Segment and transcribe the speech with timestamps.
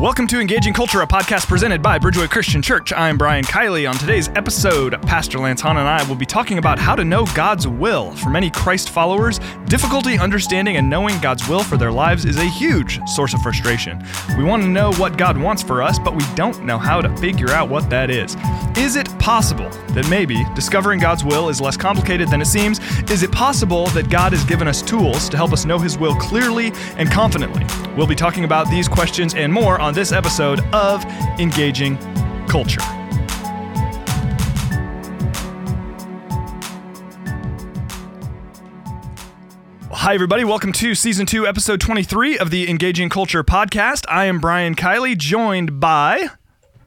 [0.00, 2.90] Welcome to Engaging Culture, a podcast presented by Bridgeway Christian Church.
[2.90, 3.86] I'm Brian Kiley.
[3.86, 7.26] On today's episode, Pastor Lance Hahn and I will be talking about how to know
[7.34, 8.12] God's will.
[8.12, 12.46] For many Christ followers, difficulty understanding and knowing God's will for their lives is a
[12.46, 14.02] huge source of frustration.
[14.38, 17.14] We want to know what God wants for us, but we don't know how to
[17.18, 18.38] figure out what that is.
[18.78, 22.78] Is it possible that maybe discovering God's will is less complicated than it seems?
[23.10, 26.14] Is it possible that God has given us tools to help us know His will
[26.14, 27.66] clearly and confidently?
[27.96, 31.04] We'll be talking about these questions and more on this episode of
[31.38, 31.96] Engaging
[32.48, 32.82] Culture.
[39.92, 40.44] Hi, everybody.
[40.44, 44.04] Welcome to season two, episode 23 of the Engaging Culture podcast.
[44.08, 46.28] I am Brian Kiley, joined by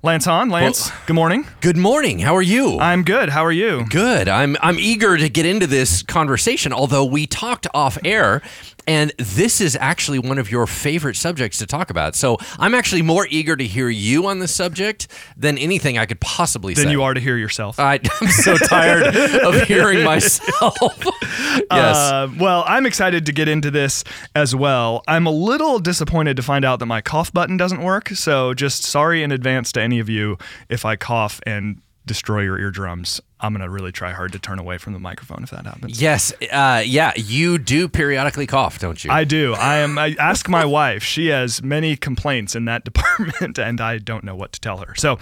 [0.01, 0.49] Lance Hahn.
[0.49, 1.45] Lance, Well- good morning.
[1.61, 2.19] Good morning.
[2.19, 2.79] How are you?
[2.79, 3.29] I'm good.
[3.29, 3.85] How are you?
[3.89, 4.27] Good.
[4.27, 6.73] I'm I'm eager to get into this conversation.
[6.73, 8.41] Although we talked off air,
[8.87, 12.15] and this is actually one of your favorite subjects to talk about.
[12.15, 16.19] So I'm actually more eager to hear you on this subject than anything I could
[16.19, 16.91] possibly Than say.
[16.91, 17.79] you are to hear yourself.
[17.79, 20.77] I, I'm so tired of hearing myself.
[21.71, 21.97] yes.
[21.97, 24.03] Uh, well, I'm excited to get into this
[24.35, 25.03] as well.
[25.07, 28.09] I'm a little disappointed to find out that my cough button doesn't work.
[28.09, 30.37] So, just sorry in advance to any of you
[30.69, 33.21] if I cough and destroy your eardrums.
[33.39, 36.01] I'm going to really try hard to turn away from the microphone if that happens.
[36.01, 36.33] yes.
[36.51, 37.11] Uh, yeah.
[37.15, 39.11] You do periodically cough, don't you?
[39.11, 39.53] I do.
[39.53, 39.97] I am.
[39.97, 41.03] I ask my wife.
[41.03, 44.95] She has many complaints in that department, and I don't know what to tell her.
[44.95, 45.19] So,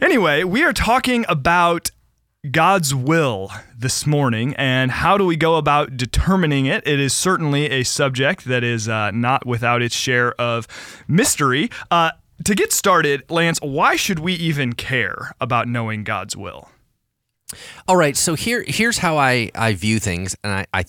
[0.00, 1.90] anyway, we are talking about
[2.50, 6.84] God's will this morning, and how do we go about determining it?
[6.86, 10.66] It is certainly a subject that is uh, not without its share of
[11.06, 11.70] mystery.
[11.90, 12.10] Uh,
[12.44, 16.68] to get started, Lance, why should we even care about knowing God's will?
[17.86, 20.84] All right, so here here's how I, I view things, and I, I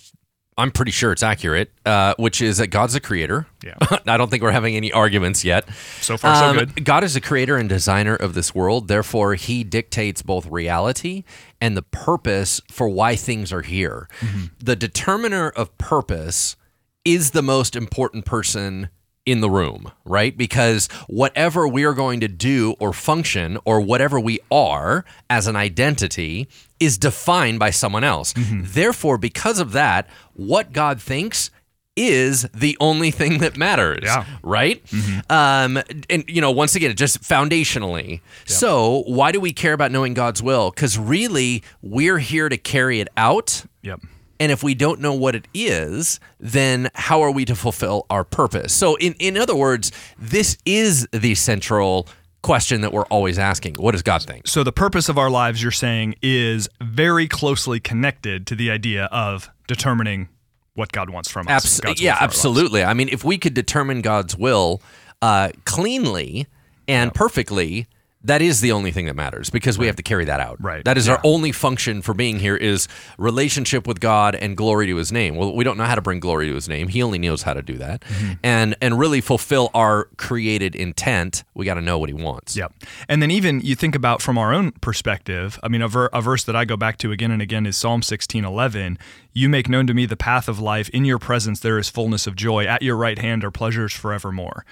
[0.58, 3.48] I'm pretty sure it's accurate, uh, which is that God's the creator.
[3.64, 3.74] Yeah.
[4.08, 5.68] I don't think we're having any arguments yet.
[6.00, 6.86] So far, so Um, good.
[6.86, 8.88] God is the creator and designer of this world.
[8.88, 11.24] Therefore, He dictates both reality
[11.60, 14.08] and the purpose for why things are here.
[14.22, 14.46] Mm-hmm.
[14.60, 16.56] The determiner of purpose
[17.04, 18.90] is the most important person
[19.26, 20.38] in the room, right?
[20.38, 25.56] Because whatever we are going to do or function or whatever we are as an
[25.56, 26.48] identity
[26.80, 28.34] is defined by someone else.
[28.34, 28.62] Mm-hmm.
[28.66, 31.52] Therefore, because of that, what God thinks
[31.96, 34.26] is the only thing that matters Yeah.
[34.42, 34.82] right?
[35.30, 35.80] Um,
[36.10, 38.20] and you know, once again, just foundationally.
[38.46, 40.72] So, why do we care about knowing God's will?
[40.72, 43.64] Because really, we're here to carry it out.
[43.84, 44.02] Yep.
[44.44, 48.26] And if we don't know what it is, then how are we to fulfill our
[48.26, 48.74] purpose?
[48.74, 52.10] So, in, in other words, this is the central
[52.42, 54.50] question that we're always asking What does God think?
[54.50, 59.06] So the purpose of our lives, you're saying, is very closely connected to the idea
[59.14, 60.28] of determining
[60.74, 61.80] what God wants from us.
[61.82, 62.84] Abs- yeah, absolutely.
[62.84, 64.82] I mean, if we could determine God's will
[65.22, 66.48] uh, cleanly
[66.86, 67.88] and perfectly,
[68.26, 70.58] that is the only thing that matters because we have to carry that out.
[70.64, 70.84] Right.
[70.86, 74.96] That is our only function for being here is relationship with God and glory to
[74.96, 75.36] His name.
[75.36, 76.88] Well, we don't know how to bring glory to His name.
[76.88, 78.34] He only knows how to do that, Mm-hmm.
[78.44, 81.44] and and really fulfill our created intent.
[81.54, 82.56] We got to know what He wants.
[82.56, 82.74] Yep.
[83.10, 86.22] And then even you think about from our own perspective, I mean, a, ver- a
[86.22, 88.98] verse that I go back to again and again is Psalm 16:11,
[89.34, 90.90] You make known to me the path of life.
[90.90, 92.66] In your presence there is fullness of joy.
[92.66, 94.66] At your right hand are pleasures forevermore.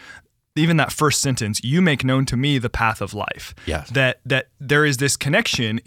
[0.56, 3.56] Even that first sentence, you make known to me the path of life.
[3.66, 3.90] Yes.
[3.92, 5.80] That that there is this connection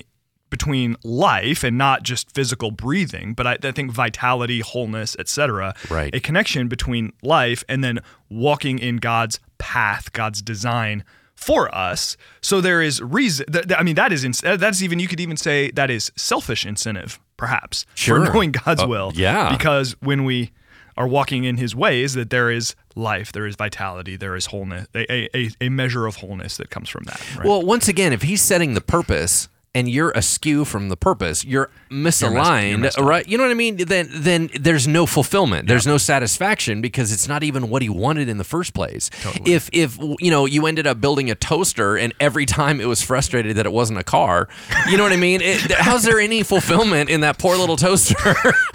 [0.51, 5.75] between life and not just physical breathing, but I, I think vitality, wholeness, etc.
[5.91, 6.15] Right.
[6.15, 7.99] A connection between life and then
[8.31, 11.03] walking in God's path, God's design
[11.35, 12.17] for us.
[12.41, 13.47] So there is reason.
[13.53, 16.13] Th- th- I mean, that is ins- that's even you could even say that is
[16.17, 18.25] selfish incentive, perhaps, Sure.
[18.25, 19.13] for knowing God's Uh, will.
[19.15, 19.51] yeah.
[19.51, 20.53] Because when we
[20.97, 24.87] are walking in His ways, that there is life, there is vitality, there is wholeness,
[24.95, 27.21] a, a, a measure of wholeness that comes from that.
[27.37, 27.47] Right?
[27.47, 31.71] Well, once again, if He's setting the purpose and you're askew from the purpose, you're
[31.91, 33.05] misaligned, messed up.
[33.05, 33.27] right?
[33.29, 33.77] You know what I mean?
[33.77, 35.67] Then then there's no fulfillment.
[35.69, 39.11] There's no satisfaction because it's not even what he wanted in the first place.
[39.45, 43.03] If if you know you ended up building a toaster and every time it was
[43.03, 44.49] frustrated that it wasn't a car,
[44.89, 45.41] you know what I mean?
[45.43, 48.15] It, how's there any fulfillment in that poor little toaster?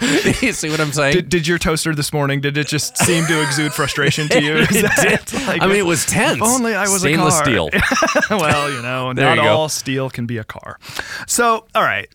[0.42, 1.14] you see what I'm saying?
[1.14, 2.40] did, did your toaster this morning?
[2.40, 4.50] Did it just seem to exude frustration to you?
[4.80, 6.40] That like- I mean, it was tense.
[6.42, 7.44] Only I was stainless a car.
[7.44, 7.68] steel.
[8.30, 10.78] well, you know, There not you all steel can be a car.
[11.26, 12.08] So, all right.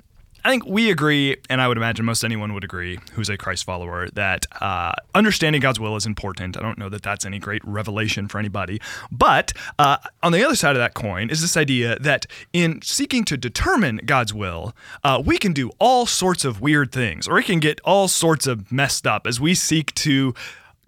[0.45, 3.63] I think we agree, and I would imagine most anyone would agree who's a Christ
[3.63, 6.55] follower, that uh, understanding God's will is important.
[6.55, 8.79] I don't know that that's any great revelation for anybody.
[9.11, 13.25] But uh, on the other side of that coin is this idea that in seeking
[13.25, 17.45] to determine God's will, uh, we can do all sorts of weird things, or it
[17.45, 20.35] can get all sorts of messed up as we seek to,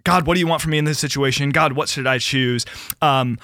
[0.04, 1.50] God, what do you want from me in this situation?
[1.50, 2.64] God, what should I choose?
[3.02, 3.40] Um,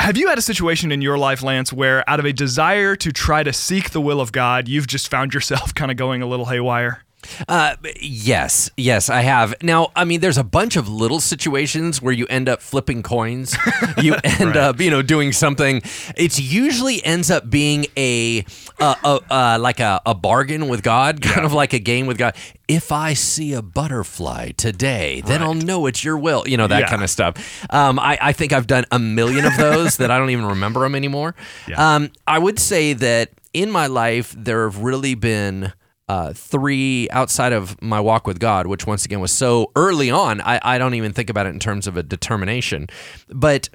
[0.00, 3.12] Have you had a situation in your life, Lance, where out of a desire to
[3.12, 6.26] try to seek the will of God, you've just found yourself kind of going a
[6.26, 7.04] little haywire?
[7.48, 9.54] Uh, yes, yes, I have.
[9.62, 13.56] Now, I mean, there's a bunch of little situations where you end up flipping coins.
[14.00, 14.56] You end Right.
[14.56, 15.82] up, you know, doing something.
[16.16, 18.44] It's usually ends up being a,
[18.80, 18.94] uh,
[19.30, 22.34] uh, like a, a bargain with God, kind of like a game with God.
[22.68, 26.44] If I see a butterfly today, then I'll know it's your will.
[26.46, 26.88] You know that Yeah.
[26.88, 27.64] kind of stuff.
[27.70, 30.80] Um, I, I think I've done a million of those that I don't even remember
[30.80, 31.34] them anymore.
[31.68, 31.94] Yeah.
[31.94, 35.72] Um, I would say that in my life there have really been
[36.08, 40.40] uh, three outside of my walk with God, which once again was so early on.
[40.42, 42.88] I, I don't even think about it in terms of a determination,
[43.28, 43.68] but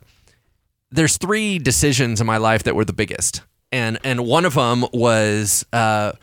[0.91, 3.41] there's three decisions in my life that were the biggest,
[3.71, 6.13] and and one of them was uh,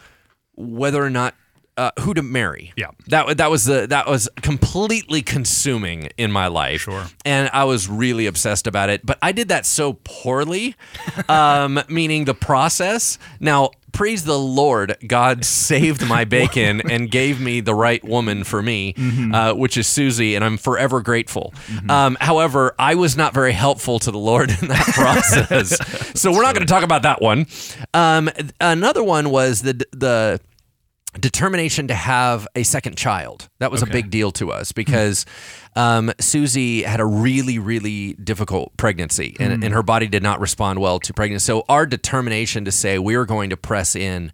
[0.54, 1.34] whether or not.
[1.76, 2.72] Uh, who to marry?
[2.76, 2.88] Yeah.
[3.08, 6.80] that that was the that was completely consuming in my life.
[6.82, 7.04] Sure.
[7.24, 9.04] and I was really obsessed about it.
[9.04, 10.74] But I did that so poorly,
[11.28, 13.18] um, meaning the process.
[13.40, 18.62] Now, praise the Lord, God saved my bacon and gave me the right woman for
[18.62, 18.94] me,
[19.34, 21.52] uh, which is Susie, and I'm forever grateful.
[21.88, 25.76] Um, however, I was not very helpful to the Lord in that process,
[26.18, 27.46] so we're not going to talk about that one.
[27.94, 28.30] Um,
[28.60, 30.40] another one was the the
[31.20, 33.48] determination to have a second child.
[33.58, 35.26] That was a big deal to us because
[35.74, 40.80] um, Susie had a really, really difficult pregnancy and, and her body did not respond
[40.80, 41.44] well to pregnancy.
[41.44, 44.32] So, our determination to say we were going to press in.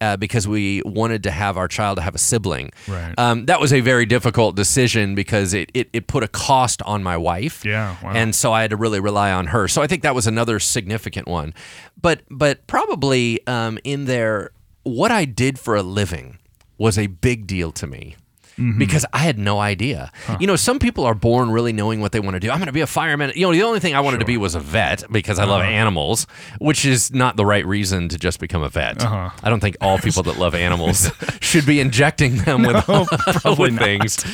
[0.00, 2.70] Uh, because we wanted to have our child to have a sibling.
[2.86, 3.12] Right.
[3.18, 7.02] Um, that was a very difficult decision because it, it, it put a cost on
[7.02, 7.64] my wife.
[7.64, 8.12] Yeah, wow.
[8.14, 9.66] And so I had to really rely on her.
[9.66, 11.52] So I think that was another significant one.
[12.00, 14.52] But but probably um, in there,
[14.88, 16.38] what I did for a living
[16.78, 18.16] was a big deal to me.
[18.58, 18.78] Mm-hmm.
[18.78, 20.10] Because I had no idea.
[20.40, 22.50] You know, some people are born really knowing what they want to do.
[22.50, 23.32] I'm going to be a fireman.
[23.36, 25.60] You know, the only thing I wanted to be was a vet because I love
[25.60, 25.70] uh-huh.
[25.70, 26.26] animals,
[26.58, 29.02] which is not the right reason to just become a vet.
[29.02, 29.30] Uh-huh.
[29.42, 31.10] I don't think all people that love animals
[31.40, 32.88] should be injecting them with,
[33.58, 34.24] with things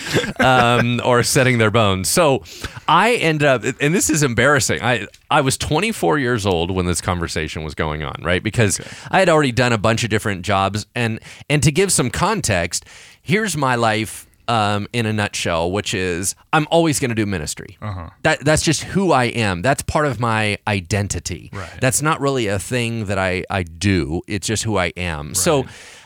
[0.41, 2.09] um, or setting their bones.
[2.09, 2.45] So
[2.89, 4.83] I ended up, and this is embarrassing.
[4.83, 8.43] I I was 24 years old when this conversation was going on, right?
[8.43, 8.81] Because
[9.11, 12.85] I had already done a bunch of different jobs, and and to give some context,
[13.25, 14.27] here's my life.
[14.47, 17.79] Um, in a nutshell, which is I'm always going to do ministry.
[18.25, 19.63] That that's just who I am.
[19.63, 21.49] That's part of my identity.
[21.51, 21.71] Right.
[21.81, 24.21] That's not really a thing that I I do.
[24.29, 25.33] It's just who I am.
[25.35, 25.65] So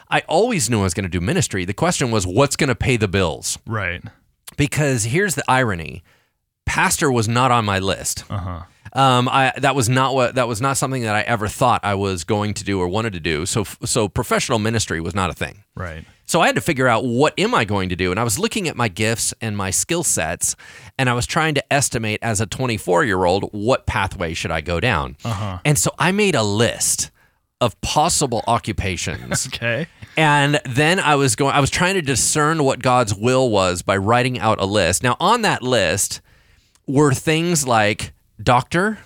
[0.08, 1.64] I always knew I was going to do ministry.
[1.64, 3.58] The question was, what's going to pay the bills?
[3.66, 4.04] Right.
[4.56, 6.04] because here's the irony
[6.64, 8.62] pastor was not on my list Uh-huh.
[8.92, 11.96] um, I, that was not what that was not something that I ever thought I
[11.96, 13.46] was going to do or wanted to do.
[13.46, 15.64] So, so professional ministry was not a thing.
[15.74, 16.04] Right.
[16.28, 18.38] So I had to figure out what am I going to do, and I was
[18.38, 20.56] looking at my gifts and my skill sets,
[20.98, 24.60] and I was trying to estimate as a 24 year old what pathway should I
[24.60, 25.16] go down.
[25.24, 25.58] Uh-huh.
[25.64, 27.10] And so I made a list
[27.62, 29.48] of possible occupations.
[29.54, 29.86] Okay.
[30.18, 33.96] And then I was going I was trying to discern what God's will was by
[33.96, 35.02] writing out a list.
[35.02, 36.20] Now on that list
[36.86, 38.98] were things like doctor,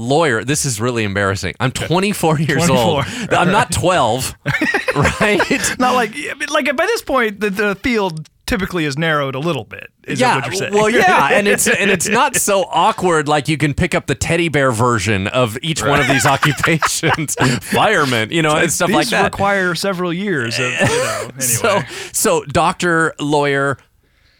[0.00, 0.44] lawyer.
[0.44, 1.54] This is really embarrassing.
[1.60, 2.76] I'm 24 years 24.
[2.76, 3.04] old.
[3.32, 4.34] I'm not 12,
[4.96, 5.40] right?
[5.78, 6.14] Not like
[6.50, 9.90] like by this point the, the field typically is narrowed a little bit.
[10.04, 10.74] Is that yeah, what you're saying?
[10.74, 13.28] well, yeah, and it's and it's not so awkward.
[13.28, 17.36] Like you can pick up the teddy bear version of each one of these occupations,
[17.62, 19.24] fireman, you know, and stuff like that.
[19.24, 21.40] require several years of, you know, anyway.
[21.40, 21.80] So,
[22.12, 23.78] so doctor, lawyer,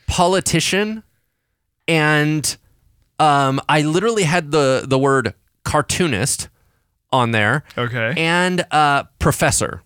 [0.08, 1.04] politician,
[1.86, 2.56] and
[3.20, 6.48] um, I literally had the the word cartoonist
[7.12, 8.14] on there, okay.
[8.16, 9.82] and uh, professor.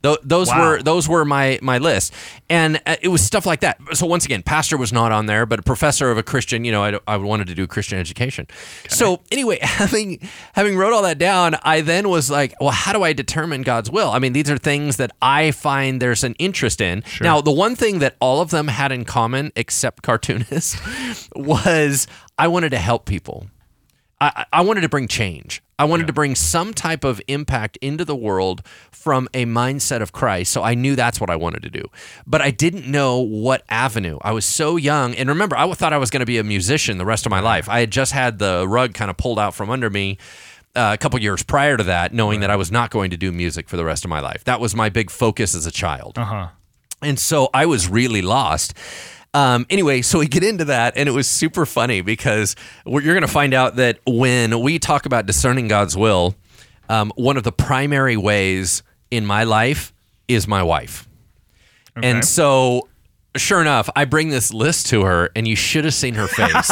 [0.00, 0.60] Th- those Wow.
[0.60, 2.14] were those were my my list,
[2.48, 3.80] and uh, it was stuff like that.
[3.94, 6.64] So once again, pastor was not on there, but a professor of a Christian.
[6.64, 8.46] You know, I, I wanted to do Christian education.
[8.88, 10.20] So anyway, having
[10.52, 13.90] having wrote all that down, I then was like, well, how do I determine God's
[13.90, 14.10] will?
[14.10, 17.02] I mean, these are things that I find there's an interest in.
[17.20, 20.78] Now, the one thing that all of them had in common, except cartoonist,
[21.34, 22.06] was
[22.38, 23.48] I wanted to help people.
[24.20, 25.62] I, I wanted to bring change.
[25.78, 30.10] I wanted to bring some type of impact into the world from a mindset of
[30.10, 30.52] Christ.
[30.52, 31.84] So I knew that's what I wanted to do.
[32.26, 34.18] But I didn't know what avenue.
[34.22, 35.14] I was so young.
[35.14, 37.38] And remember, I thought I was going to be a musician the rest of my
[37.38, 37.68] life.
[37.68, 40.18] I had just had the rug kind of pulled out from under me.
[40.76, 43.32] Uh, a couple years prior to that, knowing that I was not going to do
[43.32, 44.44] music for the rest of my life.
[44.44, 46.18] That was my big focus as a child.
[46.18, 46.48] Uh huh.
[47.02, 48.74] And so I was really lost.
[49.34, 52.56] Um, anyway, so we get into that, and it was super funny because
[52.86, 56.34] you're going to find out that when we talk about discerning God's will,
[56.88, 59.92] um, one of the primary ways in my life
[60.28, 61.08] is my wife.
[61.96, 62.08] Okay.
[62.08, 62.88] And so
[63.36, 66.70] sure enough, I bring this list to her, and you should have seen her face.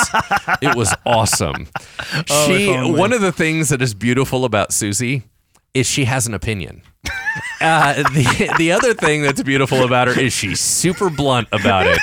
[0.62, 1.68] it was awesome.
[2.30, 5.24] Oh, she one of the things that is beautiful about Susie
[5.74, 6.82] is she has an opinion.
[7.60, 11.98] Uh, the the other thing that's beautiful about her is she's super blunt about it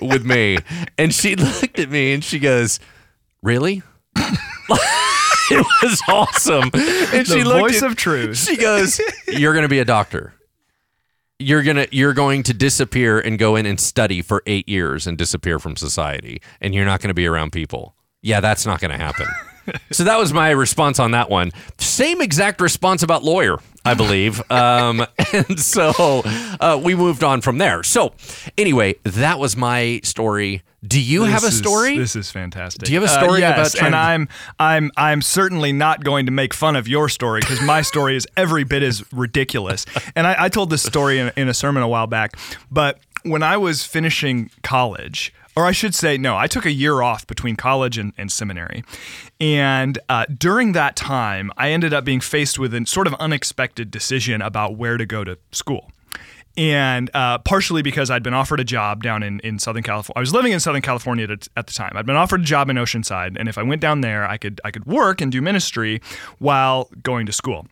[0.00, 0.58] with me,
[0.98, 2.80] and she looked at me and she goes,
[3.42, 3.82] "Really?"
[4.16, 6.64] it was awesome.
[6.72, 8.38] And The she looked voice at- of truth.
[8.38, 10.32] She goes, "You're going to be a doctor.
[11.38, 15.18] You're gonna you're going to disappear and go in and study for eight years and
[15.18, 17.94] disappear from society, and you're not going to be around people.
[18.22, 19.26] Yeah, that's not going to happen."
[19.90, 21.50] So that was my response on that one.
[21.78, 24.42] Same exact response about lawyer, I believe.
[24.50, 26.22] Um, and so
[26.60, 27.82] uh, we moved on from there.
[27.82, 28.12] So
[28.58, 30.62] anyway, that was my story.
[30.86, 31.98] Do you have a This is- story?
[31.98, 32.84] this is fantastic.
[32.84, 34.28] Do you have a Uh, story yes, about and I'm
[34.60, 38.26] I'm I'm certainly not going to make fun of your story because my story is
[38.36, 39.84] every bit as ridiculous.
[40.14, 42.36] And I, I told this story in, in a sermon a while back.
[42.70, 47.02] But when I was finishing college, or I should say, no, I took a year
[47.02, 48.84] off between college and, and seminary.
[49.40, 53.90] And uh, during that time, I ended up being faced with a sort of unexpected
[53.90, 55.90] decision about where to go to school
[56.56, 60.16] and uh, partially because I'd been offered a job down in, in Southern California.
[60.16, 61.92] I was living in Southern California at, at the time.
[61.94, 64.60] I'd been offered a job in Oceanside, and if I went down there, I could
[64.64, 66.00] I could work and do ministry
[66.38, 67.66] while going to school.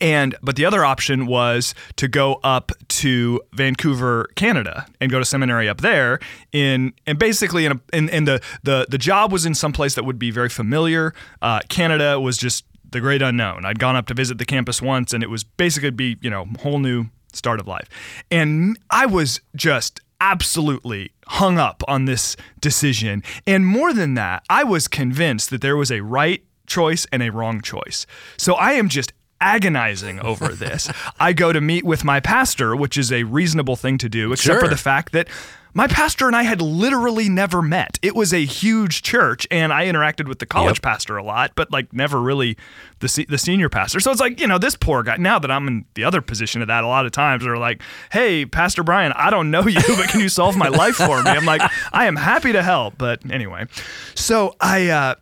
[0.00, 5.24] And but the other option was to go up to Vancouver, Canada, and go to
[5.24, 6.18] seminary up there.
[6.52, 9.94] In and basically in a, in, in the the the job was in some place
[9.94, 11.14] that would be very familiar.
[11.42, 13.64] Uh, Canada was just the great unknown.
[13.64, 16.46] I'd gone up to visit the campus once, and it was basically be you know
[16.60, 17.88] whole new start of life.
[18.30, 23.22] And I was just absolutely hung up on this decision.
[23.46, 27.30] And more than that, I was convinced that there was a right choice and a
[27.30, 28.06] wrong choice.
[28.36, 29.12] So I am just
[29.44, 30.90] agonizing over this.
[31.20, 34.60] I go to meet with my pastor, which is a reasonable thing to do, except
[34.60, 35.28] for the fact that
[35.76, 37.98] my pastor and I had literally never met.
[38.00, 40.82] It was a huge church, and I interacted with the college Yep.
[40.82, 42.56] pastor a lot, but like never really
[43.00, 43.98] the se- the senior pastor.
[43.98, 45.16] So it's like you know this poor guy.
[45.16, 47.82] Now that I'm in the other position of that, a lot of times they're like,
[48.12, 51.30] "Hey, Pastor Brian, I don't know you, but can you solve my life for me?"
[51.32, 53.66] I'm like, "I am happy to help," but anyway.
[54.14, 54.88] So I.
[54.90, 55.14] uh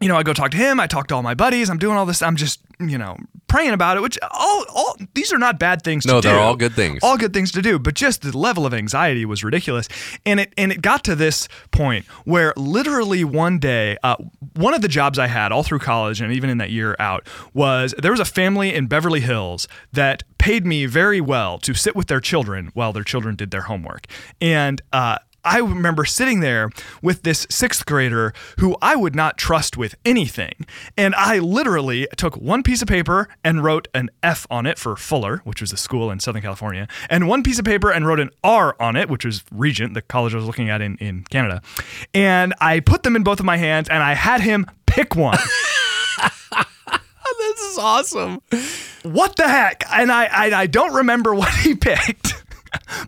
[0.00, 0.78] you know, I go talk to him.
[0.78, 1.68] I talk to all my buddies.
[1.68, 2.22] I'm doing all this.
[2.22, 3.16] I'm just, you know,
[3.48, 4.00] praying about it.
[4.00, 7.00] Which all, all these are not bad things No, they're all good things.
[7.02, 7.80] All good things to do.
[7.80, 9.88] But just the level of anxiety was ridiculous,
[10.24, 14.16] and it and it got to this point where literally one day, uh,
[14.54, 17.26] one of the jobs I had all through college and even in that year out
[17.52, 21.96] was there was a family in Beverly Hills that paid me very well to sit
[21.96, 24.06] with their children while their children did their homework,
[24.40, 24.80] and.
[24.92, 26.70] Uh, I remember sitting there
[27.02, 30.66] with this sixth grader who I would not trust with anything.
[30.96, 34.96] And I literally took one piece of paper and wrote an F on it for
[34.96, 38.20] Fuller, which was a school in Southern California, and one piece of paper and wrote
[38.20, 41.24] an R on it, which was Regent, the college I was looking at in, in
[41.24, 41.62] Canada.
[42.12, 45.38] And I put them in both of my hands and I had him pick one.
[47.38, 48.40] this is awesome.
[49.02, 49.84] what the heck?
[49.92, 52.37] And I, I I don't remember what he picked,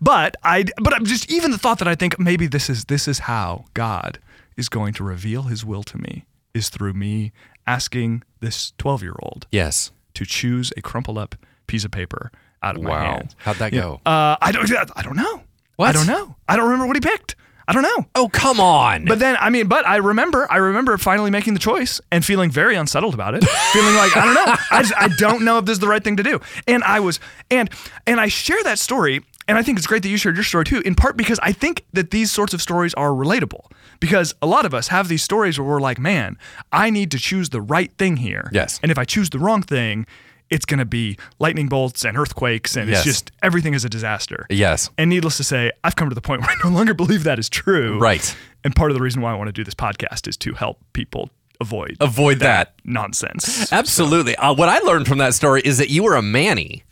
[0.00, 3.07] but I but I'm just even the thought that I think maybe this is this
[3.09, 4.19] is how God
[4.57, 6.25] is going to reveal His will to me
[6.55, 7.33] is through me
[7.67, 9.93] asking this 12 year old Yes.
[10.14, 11.35] to choose a crumpled up
[11.67, 12.31] piece of paper
[12.62, 13.05] out of my Wow.
[13.19, 13.37] hands.
[13.38, 13.81] How'd that Yeah.
[13.83, 14.00] go?
[14.05, 15.43] Uh, I don't I don't know.
[15.76, 15.88] What?
[15.88, 16.37] I don't know.
[16.49, 17.37] I don't remember what he picked.
[17.69, 18.05] I don't know.
[18.17, 19.05] Oh, come on.
[19.05, 22.50] But then, I mean, but I remember, I remember finally making the choice and feeling
[22.50, 25.67] very unsettled about it, feeling like I don't know, I just, I don't know if
[25.67, 26.40] this is the right thing to do.
[26.67, 27.71] And I was, and
[28.09, 30.64] and I share that story, and I think it's great that you shared your story
[30.64, 34.47] too, in part because I think that these sorts of stories are relatable because a
[34.47, 36.38] lot of us have these stories where we're like, man,
[36.73, 38.49] I need to choose the right thing here.
[38.52, 38.78] Yes.
[38.83, 40.07] And if I choose the wrong thing,
[40.49, 42.99] it's going to be lightning bolts and earthquakes, and Yes.
[42.99, 44.47] it's just everything is a disaster.
[44.50, 44.90] yes.
[44.99, 47.38] And needless to say, I've come to the point where I no longer believe that
[47.38, 47.99] is true.
[48.00, 48.35] Right.
[48.64, 50.78] And part of the reason why I want to do this podcast is to help
[50.92, 51.30] people
[51.61, 52.75] avoid Avoid that.
[52.85, 53.71] nonsense.
[53.73, 54.35] Absolutely.
[54.37, 56.83] Uh, what I learned from that story is that you were a manny.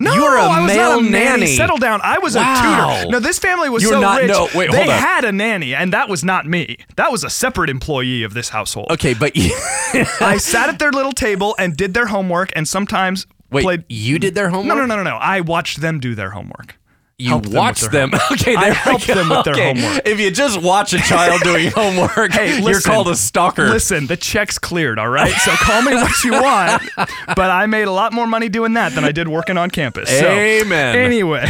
[0.00, 1.24] No, you were a I was male not a nanny.
[1.40, 1.56] nanny.
[1.56, 2.00] Settle down.
[2.02, 2.94] I was Wow.
[2.96, 3.10] a tutor.
[3.12, 4.28] No, this family was You were so not- rich.
[4.28, 4.98] no, wait, they hold on.
[4.98, 6.78] had a nanny, and that was not me.
[6.96, 8.90] That was a separate employee of this household.
[8.90, 9.54] Okay, but you,
[10.20, 13.84] I sat at their little table and did their homework, and sometimes wait, played.
[13.88, 14.66] you did their homework.
[14.76, 15.16] No, no, no, no, no.
[15.16, 16.76] I watched them do their homework.
[17.16, 18.10] You watch them with watched their them.
[18.32, 19.14] Okay, I there helped go.
[19.14, 19.74] them with their Okay.
[19.80, 20.02] homework.
[20.06, 23.68] If you just watch a child doing homework, Hey, you're called a stalker.
[23.68, 25.30] Listen, the check's cleared, all right?
[25.32, 28.92] So call me what you want, but I made a lot more money doing that
[28.94, 30.08] than I did working on campus.
[30.08, 30.96] So, Amen.
[30.96, 31.46] Anyway,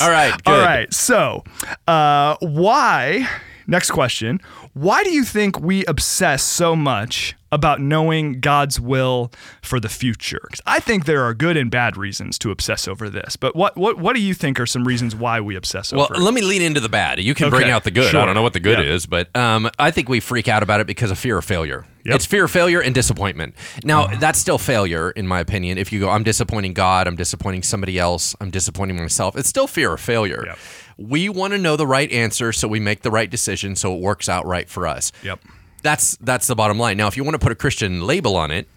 [0.00, 0.64] All right, all good.
[0.64, 0.94] right.
[0.94, 1.42] So,
[1.88, 3.28] uh, why?
[3.66, 4.40] Next question.
[4.74, 10.48] Why do you think we obsess so much about knowing God's will for the future?
[10.66, 13.36] I think there are good and bad reasons to obsess over this.
[13.36, 16.14] But what what what do you think are some reasons why we obsess Well, over
[16.14, 16.16] it?
[16.18, 17.20] Well, let me lean into the bad.
[17.20, 18.10] You can bring out the good.
[18.10, 18.20] sure.
[18.20, 18.92] I don't know what the good Yeah.
[18.94, 21.86] is, but um, I think we freak out about it because of fear of failure.
[22.04, 22.14] Yep.
[22.16, 23.54] It's fear of failure and disappointment.
[23.84, 25.76] Now, that's still failure, in my opinion.
[25.76, 29.66] If you go, I'm disappointing God, I'm disappointing somebody else, I'm disappointing myself, it's still
[29.66, 30.44] fear of failure.
[30.46, 30.58] Yep.
[30.96, 34.00] We want to know the right answer so we make the right decision so it
[34.00, 35.12] works out right for us.
[35.22, 35.40] Yep.
[35.80, 36.96] That's that's the bottom line.
[36.96, 38.68] Now, if you want to put a Christian label on it,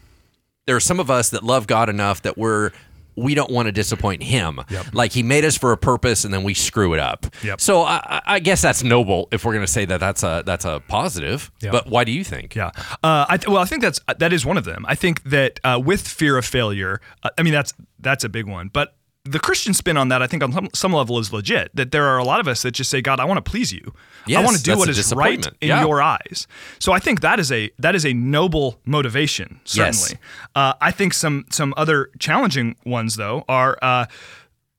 [0.66, 2.72] there are some of us that love God enough that we're
[3.16, 4.60] we don't want to disappoint Him.
[4.72, 4.88] Yep.
[4.94, 7.28] Like He made us for a purpose, and then we screw it up.
[7.44, 7.62] Yep.
[7.62, 10.66] So I, I- guess that's noble if we're going to say that that's a that's
[10.66, 11.52] a positive.
[11.62, 11.72] Yep.
[11.72, 12.56] But why do you think?
[12.56, 12.72] Yeah.
[13.04, 14.84] Uh, I th- well, I think that's that is one of them.
[14.88, 18.48] I think that uh, with fear of failure, uh, I mean that's that's a big
[18.48, 18.70] one.
[18.74, 18.96] But
[19.26, 21.74] the Christian spin on that, I think on some, some level is legit.
[21.76, 23.72] That there are a lot of us that just say, God, I want to please
[23.72, 23.94] you.
[24.28, 25.82] I want to do what is right in Yeah.
[25.82, 26.46] your eyes.
[26.80, 29.62] So I think that is a that is a noble motivation.
[29.74, 30.00] Yes.
[30.00, 30.22] Certainly.
[30.56, 34.06] Uh, I think some some other challenging ones though are uh,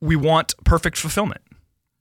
[0.01, 1.41] we want perfect fulfillment.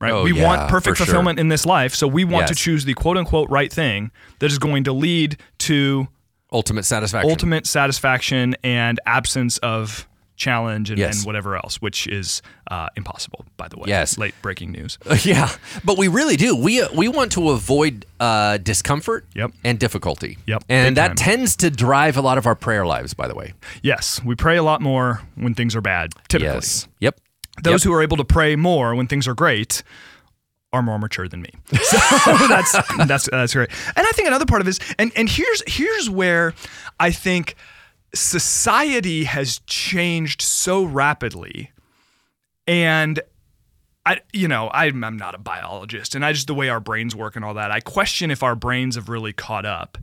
[0.00, 0.12] Right.
[0.12, 1.06] Oh, we yeah, want perfect for sure.
[1.06, 1.94] fulfillment in this life.
[1.94, 4.10] So we want to choose the quote unquote right thing
[4.40, 6.08] that is going to lead to
[6.52, 7.30] Ultimate satisfaction.
[7.30, 11.18] ultimate satisfaction and absence of challenge and, Yes.
[11.18, 13.84] and whatever else, which is uh, impossible, by the way.
[13.88, 14.18] Yes.
[14.18, 14.98] Late breaking news.
[15.24, 15.50] yeah,
[15.84, 16.56] but we really do.
[16.56, 19.52] We uh, we want to avoid uh, discomfort Yep.
[19.64, 20.38] and difficulty.
[20.46, 21.16] Yep, and big that time.
[21.16, 23.14] tends to drive a lot of our prayer lives.
[23.14, 23.54] By the way.
[23.82, 26.54] Yes, we pray a lot more when things are bad, typically.
[26.54, 26.88] Yes.
[27.00, 27.20] Yep.
[27.62, 29.84] Those who are able to pray more when things are great
[30.72, 31.50] are more mature than me.
[31.84, 31.96] So
[32.48, 32.72] that's
[33.06, 33.70] that's that's great.
[33.94, 36.54] And I think another part of this, and and here's here's where
[36.98, 37.54] I think
[38.14, 41.70] society has changed so rapidly,
[42.66, 43.20] and
[44.06, 47.14] I you know I'm I'm not a biologist, and I just the way our brains
[47.14, 47.70] work and all that.
[47.70, 49.98] I question if our brains have really caught up.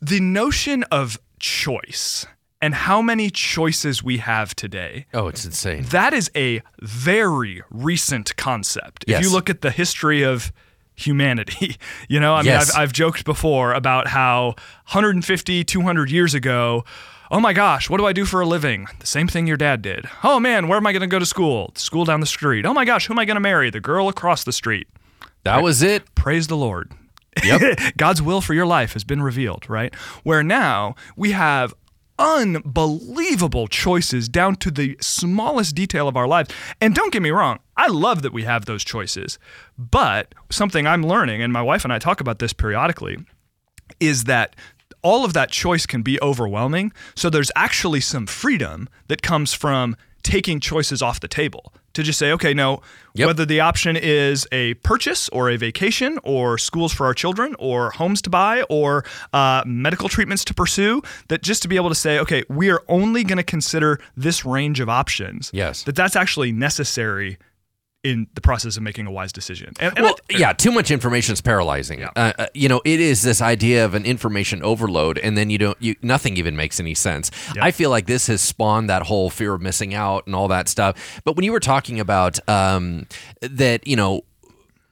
[0.00, 2.26] The notion of choice
[2.60, 5.82] and how many choices we have today Oh, it's insane.
[5.90, 9.04] that is a very recent concept.
[9.06, 10.52] If you look at the history of
[10.94, 11.76] humanity,
[12.08, 12.74] you know, I mean, Yes.
[12.74, 14.54] I've, I've joked before about how
[14.92, 16.84] 150, 200 years ago,
[17.30, 18.86] oh my gosh, what do I do for a living?
[19.00, 20.06] The same thing your dad did.
[20.22, 21.70] Oh man, where am I going to go to school?
[21.74, 22.66] The School down the street.
[22.66, 23.70] Oh my gosh, who am I going to marry?
[23.70, 24.88] The girl across the street.
[25.44, 26.14] That was it.
[26.14, 26.92] Praise the Lord.
[27.44, 27.78] Yep.
[27.96, 29.94] God's will for your life has been revealed, right?
[30.22, 31.74] Where now we have
[32.18, 36.50] unbelievable choices down to the smallest detail of our lives.
[36.80, 39.38] And don't get me wrong, I love that we have those choices.
[39.76, 43.18] But something I'm learning, and my wife and I talk about this periodically,
[44.00, 44.56] is that
[45.04, 46.92] all of that choice can be overwhelming.
[47.14, 52.18] So there's actually some freedom that comes from taking choices off the table to just
[52.18, 52.80] say, okay, no,
[53.14, 53.26] Yep.
[53.26, 57.90] whether the option is a purchase or a vacation or schools for our children or
[57.92, 61.94] homes to buy or uh, medical treatments to pursue, that just to be able to
[61.94, 65.50] say, okay, we are only going to consider this range of options.
[65.52, 65.84] Yes.
[65.84, 67.38] That that's actually necessary
[68.04, 69.72] in the process of making a wise decision.
[69.80, 72.00] And, and Well, I- yeah, too much information is paralyzing.
[72.00, 72.10] Yeah.
[72.14, 75.58] Uh, uh, you know, it is this idea of an information overload, and then you
[75.58, 77.30] don't, you nothing even makes any sense.
[77.60, 80.68] I feel like this has spawned that whole fear of missing out and all that
[80.68, 81.20] stuff.
[81.24, 83.06] But when you were talking about um,
[83.40, 84.22] that, you know,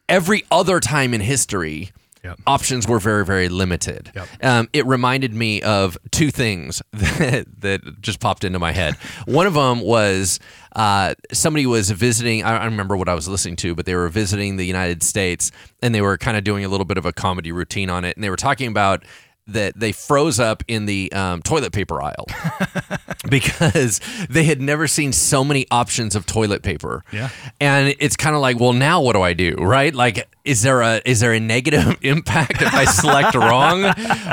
[0.08, 1.92] every other time in history.
[2.24, 2.40] Yep.
[2.46, 4.12] Options were very, very limited.
[4.14, 4.28] Yep.
[4.42, 8.94] Um, it reminded me of two things that, that just popped into my head.
[9.26, 10.38] One of them was
[10.76, 12.44] uh, somebody was visiting.
[12.44, 15.02] I, I don't remember what I was listening to, but they were visiting the United
[15.02, 15.50] States
[15.82, 18.16] and they were kind of doing a little bit of a comedy routine on it.
[18.16, 19.04] And they were talking about
[19.52, 22.26] that they froze up in the um, toilet paper aisle
[23.30, 27.04] because they had never seen so many options of toilet paper.
[27.12, 27.30] Yeah.
[27.60, 29.54] And it's kind of like, well, now what do I do?
[29.56, 29.94] Right?
[29.94, 33.82] Like, is there a is there a negative impact if I select wrong?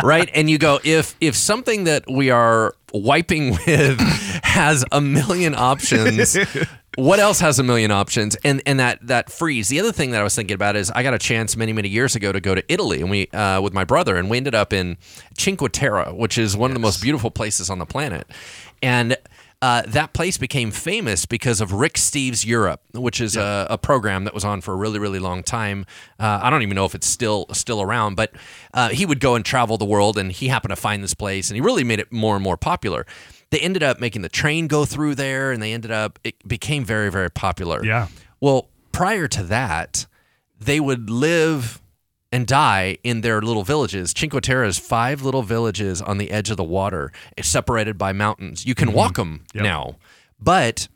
[0.03, 0.29] Right?
[0.33, 3.99] And you go, if if something that we are wiping with
[4.43, 6.37] has a million options.
[6.95, 8.35] What else has a million options?
[8.43, 9.69] And and that that freeze.
[9.69, 11.87] The other thing that I was thinking about is I got a chance many many
[11.87, 14.55] years ago to go to Italy and we uh, with my brother and we ended
[14.55, 14.97] up in
[15.37, 18.27] Cinque Terre, which is one of the most beautiful places on the planet.
[18.81, 19.17] And
[19.61, 24.23] uh, that place became famous because of Rick Steves Europe, which is a, a program
[24.23, 25.85] that was on for a really, really long time.
[26.17, 28.31] Uh, I don't even know if it's still still around, but
[28.73, 31.49] uh, he would go and travel the world, and he happened to find this place,
[31.49, 33.05] and he really made it more and more popular.
[33.51, 36.85] They ended up making the train go through there, and they ended up it became
[36.85, 37.83] very, very popular.
[37.83, 38.07] Yeah.
[38.39, 40.05] Well, prior to that,
[40.59, 41.81] they would live
[42.31, 44.13] and die in their little villages.
[44.15, 48.13] Cinque Terre is five little villages on the edge of the water, eh, separated by
[48.13, 48.65] mountains.
[48.65, 48.97] You can mm-hmm.
[48.97, 49.63] walk 'em walk them Yep.
[49.63, 49.95] now,
[50.39, 50.87] but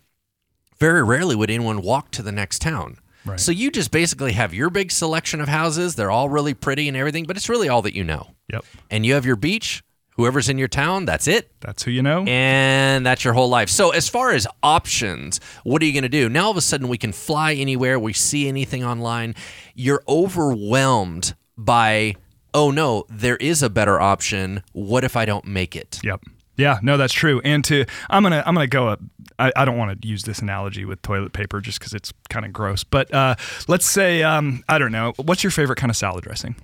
[0.80, 2.98] very rarely would anyone walk to the next town.
[3.26, 3.40] Right.
[3.40, 5.96] So you just basically have your big selection of houses.
[5.96, 8.32] They're all really pretty and everything, but it's really all that you know.
[8.52, 8.66] Yep.
[8.92, 9.84] And you have your beach
[10.16, 11.52] Whoever's in your town, that's it.
[11.60, 12.24] That's who you know.
[12.28, 13.70] And that's your whole life.
[13.70, 16.30] So, as far as options, what are you going to do?
[16.30, 19.36] Now, all of a sudden, we can fly anywhere, we see anything online.
[19.74, 22.16] You're overwhelmed by,
[22.54, 24.64] oh no, there is a better option.
[24.74, 26.00] What if I don't make it?
[26.04, 26.22] Yep.
[26.56, 27.42] Yeah, no, that's true.
[27.44, 29.02] And to I'm gonna I'm gonna go up.
[29.40, 32.46] I, I don't want to use this analogy with toilet paper just because it's kind
[32.46, 32.84] of gross.
[32.84, 33.36] But uh,
[33.68, 35.14] let's say um, I don't know.
[35.18, 36.56] What's your favorite kind of salad dressing?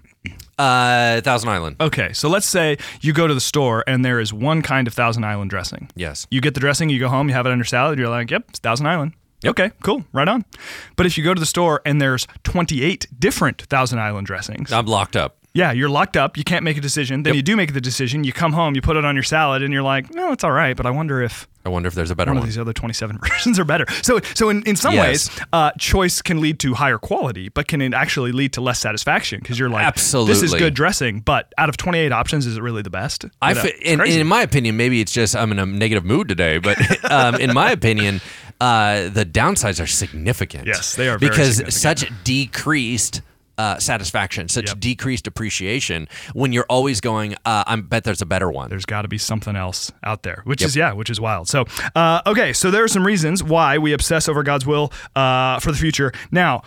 [0.58, 1.78] Uh, Thousand Island.
[1.80, 4.94] Okay, so let's say you go to the store and there is one kind of
[4.94, 5.90] Thousand Island dressing.
[5.96, 6.28] Yes.
[6.30, 8.30] You get the dressing, you go home, you have it on your salad, you're like,
[8.30, 9.14] yep, it's Thousand Island.
[9.46, 10.44] Okay, cool, right on.
[10.98, 14.86] But if you go to the store and there's 28 different Thousand Island dressings, I'm
[14.86, 15.38] locked up.
[15.54, 16.38] Yeah, you're locked up.
[16.38, 17.24] You can't make a decision.
[17.24, 17.36] Then Yep.
[17.38, 18.24] you do make the decision.
[18.24, 20.52] You come home, you put it on your salad, and you're like, no, it's all
[20.52, 20.76] right.
[20.78, 22.44] But I wonder if I wonder if there's a better one one.
[22.44, 23.86] of these other 27 versions are better.
[24.02, 25.30] So, so in, in some Yes.
[25.30, 28.80] ways, uh, choice can lead to higher quality, but can it actually lead to less
[28.80, 32.56] satisfaction because you're like, absolutely, this is good dressing, but out of 28 options, is
[32.58, 33.26] it really the best?
[33.42, 36.60] I know, in, in my opinion, maybe it's just I'm in a negative mood today,
[36.60, 36.78] but
[37.12, 38.22] um, in my opinion,
[38.62, 40.66] uh, the downsides are significant.
[40.66, 43.22] Yes, they are very because such decreased.
[43.60, 44.80] Uh, satisfaction, such Yep.
[44.80, 48.70] decreased appreciation when you're always going, uh, I bet there's a better one.
[48.70, 51.50] there's got to be something else out there, which is yeah, which is wild.
[51.50, 55.60] So, uh, okay, so there are some reasons why we obsess over God's will uh,
[55.60, 56.14] for the future.
[56.32, 56.62] Now,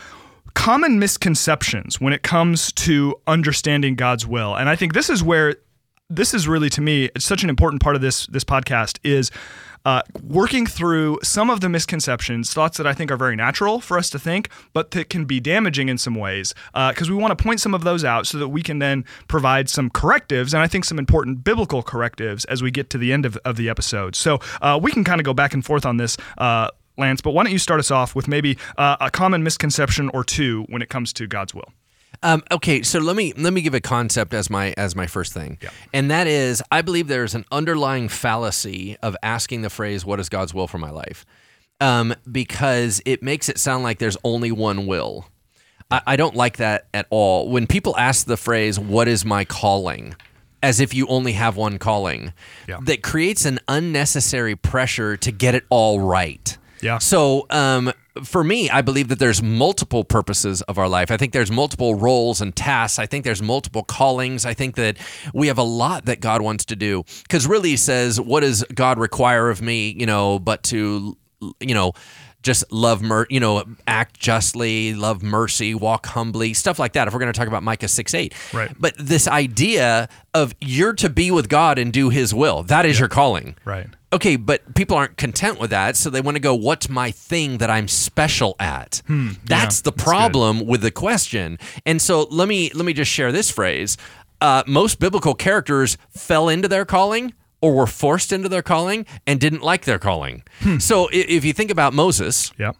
[0.52, 5.54] common misconceptions when it comes to understanding God's will, and I think this is where
[6.10, 9.30] this is really to me it's such an important part of this this podcast is.
[9.84, 13.98] Uh, working through some of the misconceptions, thoughts that I think are very natural for
[13.98, 17.42] us to think, but that can be damaging in some ways, because we want to
[17.42, 20.68] point some of those out so that we can then provide some correctives, and I
[20.68, 24.14] think some important biblical correctives as we get to the end of, of the episode.
[24.14, 26.16] So uh, we can kind of go back and forth on this.
[26.38, 26.68] Uh,
[26.98, 30.22] Lance, but why don't you start us off with maybe uh, a common misconception or
[30.22, 31.72] two when it comes to God's will?
[32.22, 35.32] Um, okay, so let me let me give a concept as my as my first
[35.32, 35.70] thing, Yeah.
[35.92, 40.20] and that is I believe there is an underlying fallacy of asking the phrase "What
[40.20, 41.24] is God's will for my life,"
[41.80, 45.26] um, because it makes it sound like there's only one will.
[45.90, 47.50] I, I don't like that at all.
[47.50, 50.14] When people ask the phrase "What is my calling,"
[50.62, 52.32] as if you only have one calling,
[52.68, 52.78] Yeah.
[52.84, 56.56] that creates an unnecessary pressure to get it all right.
[56.80, 56.98] Yeah.
[56.98, 57.92] So, um,
[58.24, 61.10] for me, I believe that there's multiple purposes of our life.
[61.10, 62.98] I think there's multiple roles and tasks.
[62.98, 64.44] I think there's multiple callings.
[64.44, 64.98] I think that
[65.32, 67.04] we have a lot that God wants to do.
[67.22, 71.16] Because really, he says, "What does God require of me?" You know, but to,
[71.60, 71.92] you know.
[72.42, 77.06] Just love, mer- you know, act justly, love mercy, walk humbly, stuff like that.
[77.06, 78.68] If we're going to talk about Micah six eight, Right.
[78.76, 82.98] But this idea of you're to be with God and do His will, that is
[82.98, 83.86] your calling, Right.
[84.12, 87.58] Okay, but people aren't content with that, so they want to go, "What's my thing
[87.58, 89.00] that I'm special at?"
[89.44, 91.58] that's the problem with the question.
[91.86, 93.96] And so let me let me just share this phrase:
[94.40, 99.40] uh, Most biblical characters fell into their calling or were forced into their calling and
[99.40, 100.42] didn't like their calling.
[100.78, 102.76] So if you think about Moses, Yep.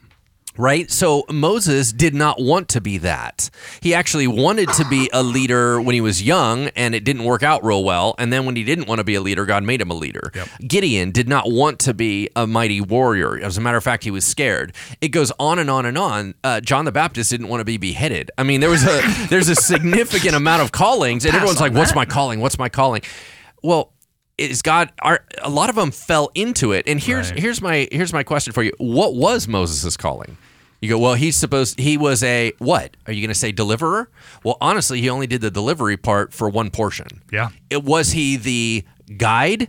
[0.57, 0.91] Right?
[0.91, 3.51] So Moses did not want to be that.
[3.81, 7.43] He actually wanted to be a leader when he was young, and it didn't work
[7.43, 8.15] out real well.
[8.19, 10.31] And then when he didn't want to be a leader, God made him a leader.
[10.35, 10.49] Yep.
[10.67, 13.39] Gideon did not want to be a mighty warrior.
[13.39, 14.75] As a matter of fact, he was scared.
[15.01, 16.35] It goes on and on and on.
[16.45, 18.31] Uh, John the Baptist didn't want to be beheaded.
[18.37, 21.95] I mean, there was a there's a significant amount of callings, and everyone's like, "What's
[21.95, 22.41] my calling?
[22.41, 23.03] What's my calling?"
[23.63, 23.92] Well.
[24.51, 24.93] Is God?
[25.03, 26.87] Are a lot of them fell into it?
[26.89, 27.39] And here's Right.
[27.39, 28.73] here's my here's my question for you.
[28.79, 30.37] What was Moses' calling?
[30.81, 32.97] You go, well, he's supposed he was a what?
[33.07, 34.11] Are you going to say deliverer?
[34.45, 37.23] Well, honestly, he only did the delivery part for one portion.
[37.31, 37.51] Yeah.
[37.71, 38.85] It was he the
[39.17, 39.69] guide?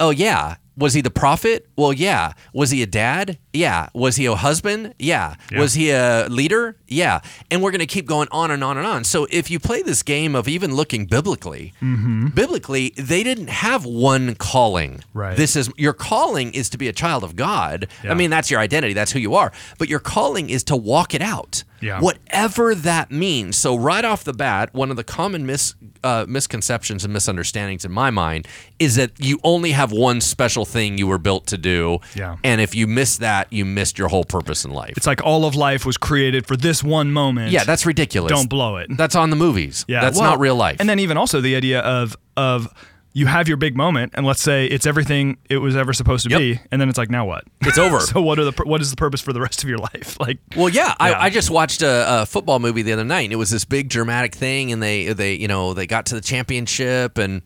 [0.00, 0.56] Oh yeah.
[0.76, 1.68] Was he the prophet?
[1.76, 2.32] Well, yeah.
[2.52, 3.38] Was he a dad?
[3.52, 3.88] Yeah.
[3.94, 4.94] Was he a husband?
[4.98, 5.36] Yeah.
[5.50, 5.60] Yeah.
[5.60, 6.76] Was he a leader?
[6.88, 7.20] Yeah.
[7.50, 9.04] And we're going to keep going on and on and on.
[9.04, 12.28] So if you play this game of even looking biblically, mm-hmm.
[12.28, 15.04] biblically, they didn't have one calling.
[15.12, 15.36] Right.
[15.36, 17.86] This is your calling is to be a child of God.
[18.02, 18.10] Yeah.
[18.10, 18.94] I mean, that's your identity.
[18.94, 19.52] That's who you are.
[19.78, 21.62] But your calling is to walk it out.
[21.84, 22.00] Yeah.
[22.00, 23.56] Whatever that means.
[23.56, 27.92] So right off the bat, one of the common mis, uh, misconceptions and misunderstandings in
[27.92, 31.98] my mind is that you only have one special thing you were built to do.
[32.14, 32.36] Yeah.
[32.42, 34.94] And if you miss that, you missed your whole purpose in life.
[34.96, 37.52] It's like all of life was created for this one moment.
[37.52, 38.30] yeah, that's ridiculous.
[38.32, 38.88] don't blow it.
[38.96, 39.84] That's on the movies.
[39.86, 40.78] Yeah, That's well, not real life.
[40.80, 42.72] And then even also the idea of of
[43.16, 46.30] you have your big moment, and let's say it's everything it was ever supposed to
[46.30, 46.38] Yep.
[46.40, 47.44] be, and then it's like now what?
[47.62, 48.00] It's over.
[48.12, 50.16] so what are the what is the purpose for the rest of your life?
[50.20, 50.94] Like, Well, yeah, Yeah.
[50.98, 53.64] I, I just watched a, a football movie the other night, and it was this
[53.64, 57.42] big dramatic thing, and they they you know they got to the championship, and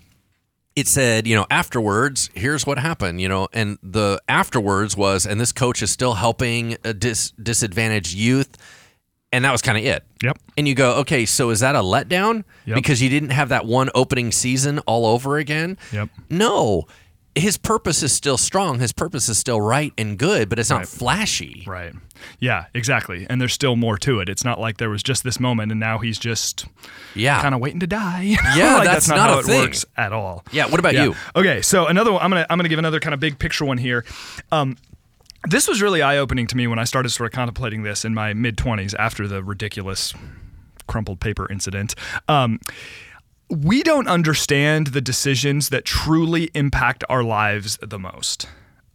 [0.75, 5.39] it said you know afterwards, here's what happened, you know, and the afterwards was, and
[5.41, 8.57] this coach is still helping a dis, disadvantaged youth.
[9.33, 10.05] And that was kind of it.
[10.23, 10.39] Yep.
[10.57, 12.75] And you go, okay, so is that a letdown Yep.
[12.77, 15.77] because you didn't have that one opening season all over again?
[15.93, 16.09] Yep.
[16.31, 16.87] No,
[17.35, 18.81] his purpose is still strong.
[18.81, 20.89] His purpose is still right and good, but it's not Right.
[20.89, 21.63] flashy.
[21.69, 21.93] Right.
[22.41, 23.27] Yeah, exactly.
[23.31, 24.29] And there's still more to it.
[24.29, 26.67] It's not like there was just this moment and now he's just
[27.15, 27.41] Yeah.
[27.41, 28.23] kind of waiting to die.
[28.23, 28.55] you know?
[28.57, 29.61] Yeah, Like, that's not, not how a it thing.
[29.61, 30.45] works at all.
[30.51, 31.05] Yeah, what about Yeah.
[31.05, 31.15] you?
[31.37, 32.23] Okay, so another one.
[32.23, 34.05] I'm gonna I'm gonna give another kind of big picture one here.
[34.51, 34.77] Um,
[35.45, 38.15] this was really eye opening to me when I started sort of contemplating this in
[38.15, 40.15] my mid 20s after the ridiculous
[40.87, 41.95] crumpled paper incident.
[42.29, 42.61] Um,
[43.49, 48.47] we don't understand the decisions that truly impact our lives the most.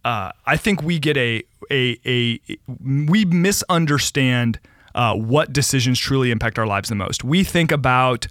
[0.04, 2.40] Uh, I think we get a a a
[2.84, 4.60] we misunderstand
[4.94, 7.24] uh, what decisions truly impact our lives the most.
[7.24, 8.26] We think about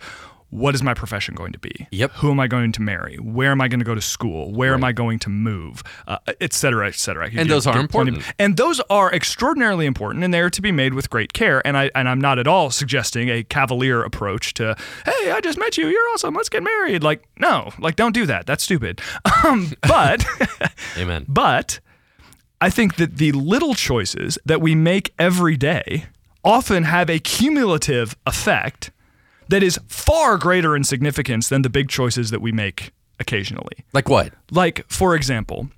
[0.54, 1.88] what is my profession going to be?
[1.92, 2.12] Yep.
[2.18, 3.16] Who am I going to marry?
[3.18, 4.52] Where am I going to go to school?
[4.54, 5.82] Where am I going to move?
[6.08, 7.30] Uh, et cetera, et cetera.
[7.34, 8.36] And those are plenty of- important.
[8.38, 11.66] and those are extraordinarily important, and they are to be made with great care.
[11.66, 15.58] And I and I'm not at all suggesting a cavalier approach to, hey, I just
[15.58, 17.04] met you, you're awesome, let's get married.
[17.04, 18.46] Like, no, like don't do that.
[18.46, 19.02] That's stupid.
[19.46, 20.26] Um, but
[20.98, 21.26] Amen.
[21.28, 21.80] but
[22.62, 26.06] I think that the little choices that we make every day
[26.46, 28.92] often have a cumulative effect
[29.54, 33.86] that is far greater in significance than the big choices that we make occasionally.
[33.94, 34.34] Like what?
[34.50, 35.70] Like, for example,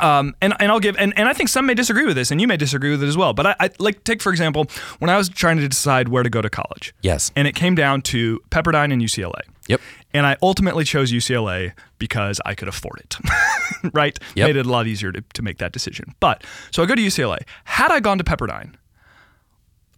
[0.00, 2.40] um, and, and I'll give, and, and I think some may disagree with this, and
[2.40, 3.34] you may disagree with it as well.
[3.34, 4.66] But I, I like take for example
[4.98, 6.94] when I was trying to decide where to go to college.
[7.02, 7.30] Yes.
[7.36, 9.42] And it came down to Pepperdine and UCLA.
[9.68, 9.82] Yep.
[10.14, 13.18] And I ultimately chose UCLA because I could afford it.
[13.92, 14.18] right?
[14.36, 14.46] Yep.
[14.48, 16.14] Made it a lot easier to, to make that decision.
[16.18, 17.40] But so I go to UCLA.
[17.64, 18.74] Had I gone to Pepperdine,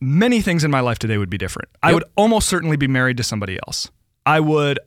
[0.04, 1.68] many things in my life today would be different.
[1.82, 3.90] I would almost certainly be married to somebody else.
[4.26, 4.78] I would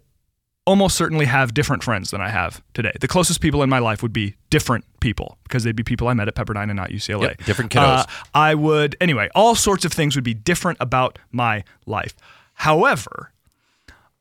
[0.65, 2.91] almost certainly have different friends than I have today.
[2.99, 6.13] The closest people in my life would be different people because they'd be people I
[6.13, 7.21] met at Pepperdine and not UCLA.
[7.21, 7.99] Yep, different kiddos.
[7.99, 12.15] Uh, I would, anyway, all sorts of things would be different about my life.
[12.53, 13.31] However,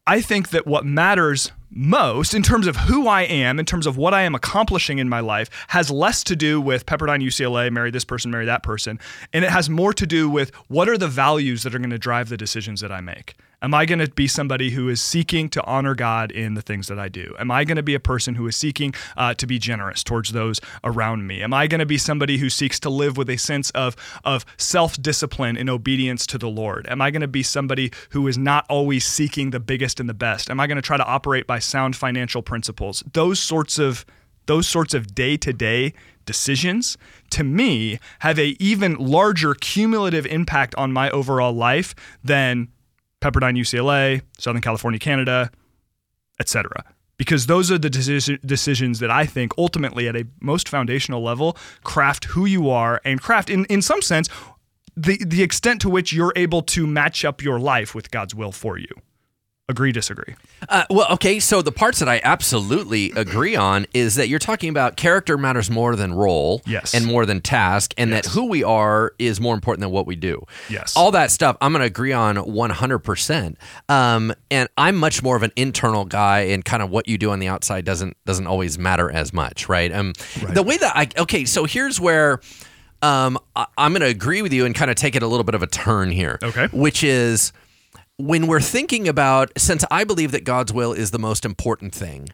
[0.07, 3.97] I think that what matters most in terms of who I am, in terms of
[3.97, 7.90] what I am accomplishing in my life, has less to do with Pepperdine, UCLA, marry
[7.90, 9.01] this person, marry that person.
[9.33, 11.99] And it has more to do with what are the values that are going to
[11.99, 13.35] drive the decisions that I make.
[13.62, 16.88] Am I going to be somebody who is seeking to honor God in the things
[16.88, 17.35] that I do?
[17.38, 20.33] Am I going to be a person who is seeking uh, to be generous towards
[20.33, 21.42] those around me?
[21.42, 24.45] Am I going to be somebody who seeks to live with a sense of, of
[24.59, 26.87] self discipline and obedience to the Lord?
[26.88, 30.14] Am I going to be somebody who is not always seeking the biggest and the
[30.14, 30.51] best?
[30.51, 33.03] Am I going to try to operate by sound financial principles?
[33.14, 34.05] Those sorts of
[34.45, 35.92] those sorts of day-to-day
[36.25, 36.97] decisions
[37.31, 42.69] to me have a even larger cumulative impact on my overall life than
[43.20, 45.50] Pepperdine, UCLA, Southern California, Canada,
[46.40, 46.85] etc.
[47.18, 51.57] Because those are the deci- decisions that I think ultimately, at a most foundational level,
[51.83, 54.29] craft who you are and craft, in, in some sense,
[54.96, 58.52] the, the extent to which you're able to match up your life with God's will
[58.52, 58.88] for you.
[59.68, 60.37] Agree, disagree.
[60.68, 61.40] Uh, well, okay.
[61.40, 65.68] So the parts that I absolutely agree on is that you're talking about character matters
[65.68, 66.94] more than role, Yes.
[66.94, 70.14] and more than task, and that who we are is more important than what we
[70.14, 70.44] do.
[70.70, 70.96] Yes.
[70.96, 73.00] all that stuff I'm going to agree on 100.
[73.00, 77.18] percent Um, and I'm much more of an internal guy, and kind of what you
[77.18, 79.92] do on the outside doesn't doesn't always matter as much, right?
[79.92, 80.12] Um,
[80.48, 82.40] the way that I okay, so here's where.
[83.02, 85.44] Um, I, I'm going to agree with you and kind of take it a little
[85.44, 86.38] bit of a turn here.
[86.42, 86.66] Okay.
[86.72, 87.52] Which is
[88.18, 92.31] when we're thinking about, since I believe that God's will is the most important thing,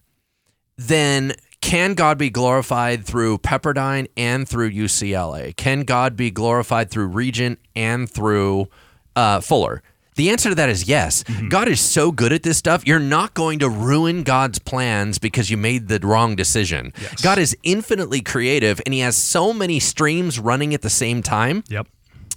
[0.77, 5.57] then can God be glorified through Pepperdine and through UCLA?
[5.57, 8.69] Can God be glorified through Regent and through
[9.15, 9.83] uh, Fuller?
[10.15, 11.25] The answer to that is yes.
[11.49, 12.87] God is so good at this stuff.
[12.87, 16.93] You're not going to ruin God's plans because you made the wrong decision.
[17.01, 17.23] Yes.
[17.23, 21.65] God is infinitely creative and he has so many streams running at the same time.
[21.69, 21.87] Yep.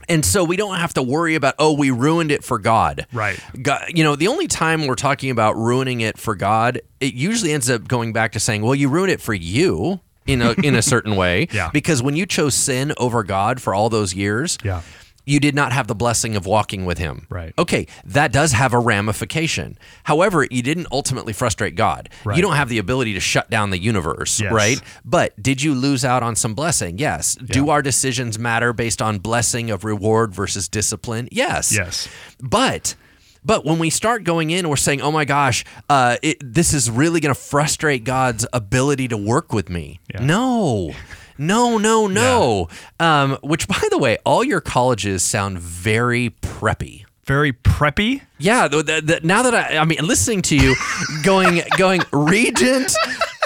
[0.09, 3.07] And so we don't have to worry about, oh, we ruined it for God.
[3.13, 3.39] Right.
[3.61, 7.51] God, you know, the only time we're talking about ruining it for God, it usually
[7.53, 10.75] ends up going back to saying, well, you ruined it for you in a, in
[10.75, 11.47] a certain way.
[11.51, 11.69] Yeah.
[11.71, 14.81] Because when you chose sin over God for all those years, Yeah.
[15.25, 17.25] You did not have the blessing of walking with him.
[17.29, 17.53] Right.
[17.57, 19.77] Okay, that does have a ramification.
[20.03, 22.09] However, you didn't ultimately frustrate God.
[22.23, 22.35] Right.
[22.37, 24.51] You don't have the ability to shut down the universe, Yes.
[24.53, 24.81] right?
[25.03, 26.97] But did you lose out on some blessing?
[26.97, 27.35] Yes.
[27.35, 31.27] Do our decisions matter based on blessing of reward versus discipline?
[31.31, 31.71] Yes.
[31.75, 32.07] Yes.
[32.41, 32.95] But
[33.43, 36.89] but when we start going in, we're saying, "Oh my gosh, uh, it, this is
[36.89, 40.23] really going to frustrate God's ability to work with me." Yeah.
[40.25, 40.93] No,
[41.37, 42.69] no, no, no.
[42.99, 47.05] Um, which, by the way, all your colleges sound very preppy.
[47.25, 48.21] Very preppy.
[48.37, 48.67] Yeah.
[48.67, 50.75] The, the, the, now that I, I mean, listening to you,
[51.23, 52.93] going, going Regent.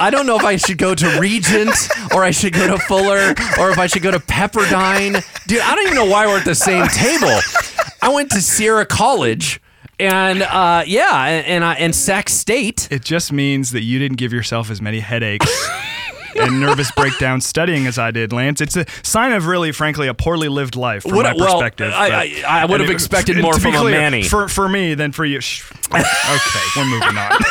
[0.02, 1.76] I don't know if I should go to Regent
[2.14, 5.24] or I should go to Fuller or if I should go to Pepperdine.
[5.48, 7.40] Dude, I don't even know why we're at the same table.
[8.02, 9.62] I went to Sierra College.
[10.00, 12.88] And uh, yeah, and and, I, and Sac State.
[12.90, 15.70] It just means that you didn't give yourself as many headaches
[16.40, 18.62] and nervous breakdown studying as I did, Lance.
[18.62, 21.92] It's a sign of really, frankly, a poorly lived life from What- my well, perspective.
[21.94, 24.24] I- I- I would have expected and more from a clear, Manny.
[24.24, 25.40] For, for me than for you.
[25.42, 25.70] Shh.
[25.92, 26.00] okay,
[26.76, 27.32] we're moving on.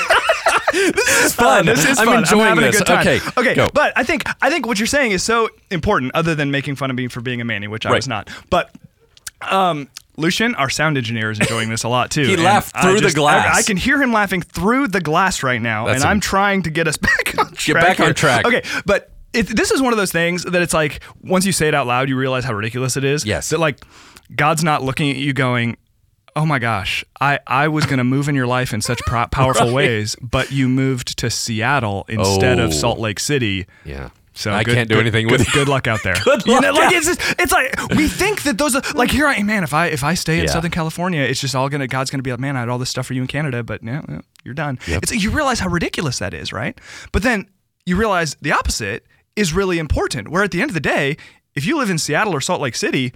[0.71, 1.65] This is fun.
[1.65, 2.19] this is I'm fun.
[2.19, 2.77] enjoying having this.
[2.77, 3.01] a good time.
[3.01, 3.55] Okay, okay.
[3.55, 3.69] go.
[3.73, 6.91] But I think I think what you're saying is so important, other than making fun
[6.91, 7.97] of me for being a Manny, which I Right.
[7.97, 8.29] was not.
[8.51, 8.71] But
[9.41, 12.23] um, Lucian, our sound engineer, is enjoying this a lot too.
[12.27, 13.55] He And laughed through the glass.
[13.57, 16.63] I, I can hear him laughing through the glass right now, That's and I'm trying
[16.65, 17.65] to get us back on track.
[17.65, 18.15] Get back on here.
[18.15, 18.47] track.
[18.47, 19.13] Okay, but.
[19.35, 21.87] It, this is one of those things that it's like once you say it out
[21.87, 23.27] loud, you realize how ridiculous it is.
[23.27, 23.51] Yes.
[23.51, 23.79] That like
[24.35, 25.77] God's not looking at you going,
[26.35, 29.27] "Oh my gosh, I I was going to move in your life in such pro-
[29.27, 29.75] powerful Right.
[29.75, 32.65] ways, but you moved to Seattle instead Oh.
[32.65, 34.09] of Salt Lake City." Yeah.
[34.39, 36.15] So I good- can't do good- anything good, with Good luck out there.
[36.25, 39.11] Good You know, luck like it's just, it's like we think that those are like
[39.11, 39.65] here I am, man.
[39.65, 40.51] If I if I stay in Yeah.
[40.53, 42.89] Southern California, it's just all gonna God's gonna be like, man, I had all this
[42.91, 44.79] stuff for you in Canada, but no, no, you're done.
[44.87, 45.03] Yep.
[45.03, 46.81] It's you realize how ridiculous that is, right?
[47.13, 47.49] But then
[47.85, 50.29] you realize the opposite is really important.
[50.29, 51.17] Where at the end of the day,
[51.57, 53.13] if you live in Seattle or Salt Lake City,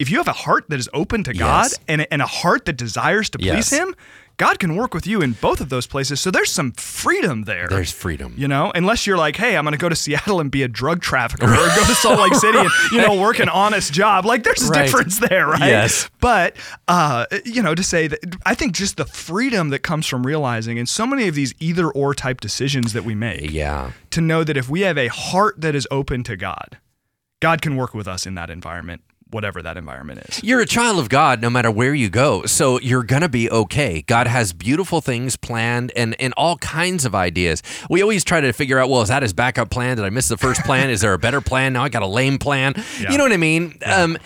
[0.00, 1.78] if you have a heart that is open to God Yes.
[1.86, 3.70] and, and a heart that desires to please Yes.
[3.72, 3.94] Him,
[4.42, 6.20] God can work with you in both of those places.
[6.20, 7.68] So there's some freedom there.
[7.68, 8.34] There's freedom.
[8.36, 10.68] You know, unless you're like, hey, I'm going to go to Seattle and be a
[10.68, 14.24] drug trafficker, or go to Salt Lake City and you know work an honest job.
[14.24, 14.86] Like, there's a Right.
[14.86, 15.60] difference there, right?
[15.60, 16.10] Yes.
[16.20, 16.56] But
[16.88, 20.76] uh, you know, to say that, I think just the freedom that comes from realizing,
[20.76, 23.92] in so many of these either or type decisions that we make, Yeah.
[24.10, 26.78] to know that if we have a heart that is open to God,
[27.40, 29.02] God can work with us in that environment,
[29.32, 30.42] whatever that environment is.
[30.44, 32.44] You're a child of God no matter where you go.
[32.46, 34.02] So you're going to be okay.
[34.02, 37.62] God has beautiful things planned and, and all kinds of ideas.
[37.88, 39.96] We always try to figure out, well, is that his backup plan?
[39.96, 40.90] Did I miss the first plan?
[40.90, 41.72] Is there a better plan?
[41.72, 42.74] Now I got a lame plan.
[43.00, 43.10] Yeah.
[43.10, 43.78] You know what I mean?
[43.84, 44.18] Um,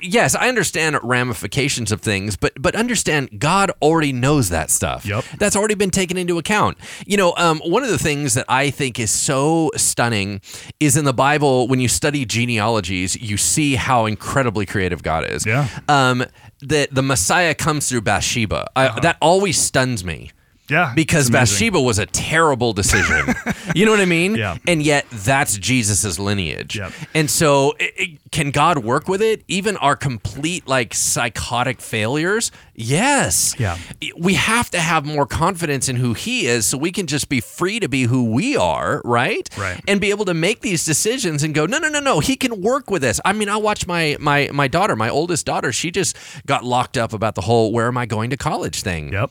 [0.00, 5.04] yes, I understand ramifications of things, but but understand God already knows that stuff.
[5.04, 5.24] Yep.
[5.38, 6.78] That's already been taken into account.
[7.06, 10.40] You know, um, one of the things that I think is so stunning
[10.80, 14.06] is in the Bible, when you study genealogies, you see how
[14.44, 15.46] incredibly creative God is.
[15.46, 15.68] Yeah.
[15.88, 16.24] Um,
[16.60, 18.68] that the Messiah comes through Bathsheba.
[18.76, 20.32] I, that always stuns me.
[20.68, 21.30] Yeah, Because.
[21.30, 23.34] Bathsheba was a terrible decision.
[23.74, 24.34] you know what I mean?
[24.36, 24.56] Yeah.
[24.66, 26.76] And yet that's Jesus's lineage.
[26.76, 26.92] Yep.
[27.14, 29.44] And so i i- can God work with it?
[29.48, 32.50] Even our complete like psychotic failures?
[32.74, 33.54] Yes.
[33.58, 33.78] Yeah.
[34.18, 37.40] We have to have more confidence in who he is so we can just be
[37.40, 39.48] free to be who we are, right?
[39.56, 39.80] Right.
[39.86, 42.20] And be able to make these decisions and go, no, no, no, no.
[42.20, 43.20] He can work with this.
[43.24, 46.96] I mean, I watch my my my daughter, my oldest daughter, she just got locked
[46.98, 49.30] up about the whole where am I going to college thing Yep.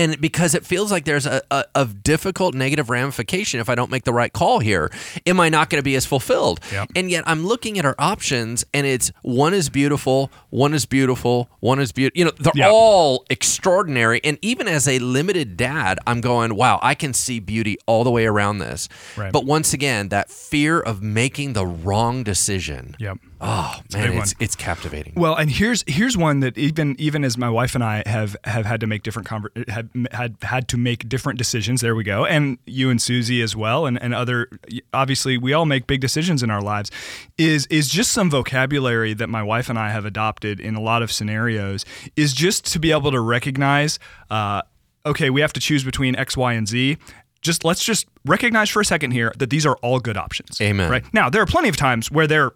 [0.00, 3.90] And because it feels like there's a, a, a difficult negative ramification if I don't
[3.90, 4.90] make the right call here,
[5.26, 6.60] am I not going to be as fulfilled?
[6.72, 6.90] Yep.
[6.96, 11.48] And yet I'm looking at our options, and it's one is beautiful, one is beautiful,
[11.60, 12.18] one is beautiful.
[12.18, 12.70] You know, they're Yep.
[12.72, 14.20] all extraordinary.
[14.24, 18.10] And even as a limited dad, I'm going, wow, I can see beauty all the
[18.10, 18.88] way around this.
[19.16, 19.32] Right.
[19.32, 22.96] But once again, that fear of making the wrong decision.
[22.98, 23.18] Yep.
[23.42, 25.14] Oh man, it's, it's captivating.
[25.16, 28.66] Well, and here's here's one that even even as my wife and I have have
[28.66, 31.80] had to make different conver- had had had to make different decisions.
[31.80, 34.48] There we go, and you and Susie as well, and and other.
[34.92, 36.90] Obviously, we all make big decisions in our lives.
[37.38, 41.02] Is is just some vocabulary that my wife and I have adopted in a lot
[41.02, 41.84] of scenarios.
[42.16, 43.98] Is just to be able to recognize.
[44.30, 44.62] Uh,
[45.06, 46.96] okay, we have to choose between X, Y, and Z.
[47.40, 50.60] Just let's just recognize for a second here that these are all good options.
[50.60, 50.90] Amen.
[50.90, 52.52] Right now, there are plenty of times where there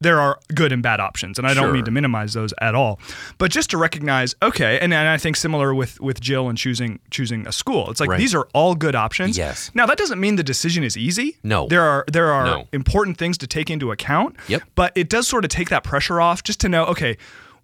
[0.00, 1.72] there are good and bad options, and I don't Sure.
[1.72, 2.98] mean to minimize those at all.
[3.38, 6.98] But just to recognize, okay, and, and I think similar with with Jill and choosing
[7.10, 8.18] choosing a school, it's like Right.
[8.18, 9.38] these are all good options.
[9.38, 9.70] Yes.
[9.74, 11.36] Now that doesn't mean the decision is easy.
[11.42, 11.68] No.
[11.68, 12.68] There are there are No.
[12.72, 14.36] important things to take into account.
[14.48, 14.62] Yep.
[14.74, 17.16] But it does sort of take that pressure off, just to know, okay.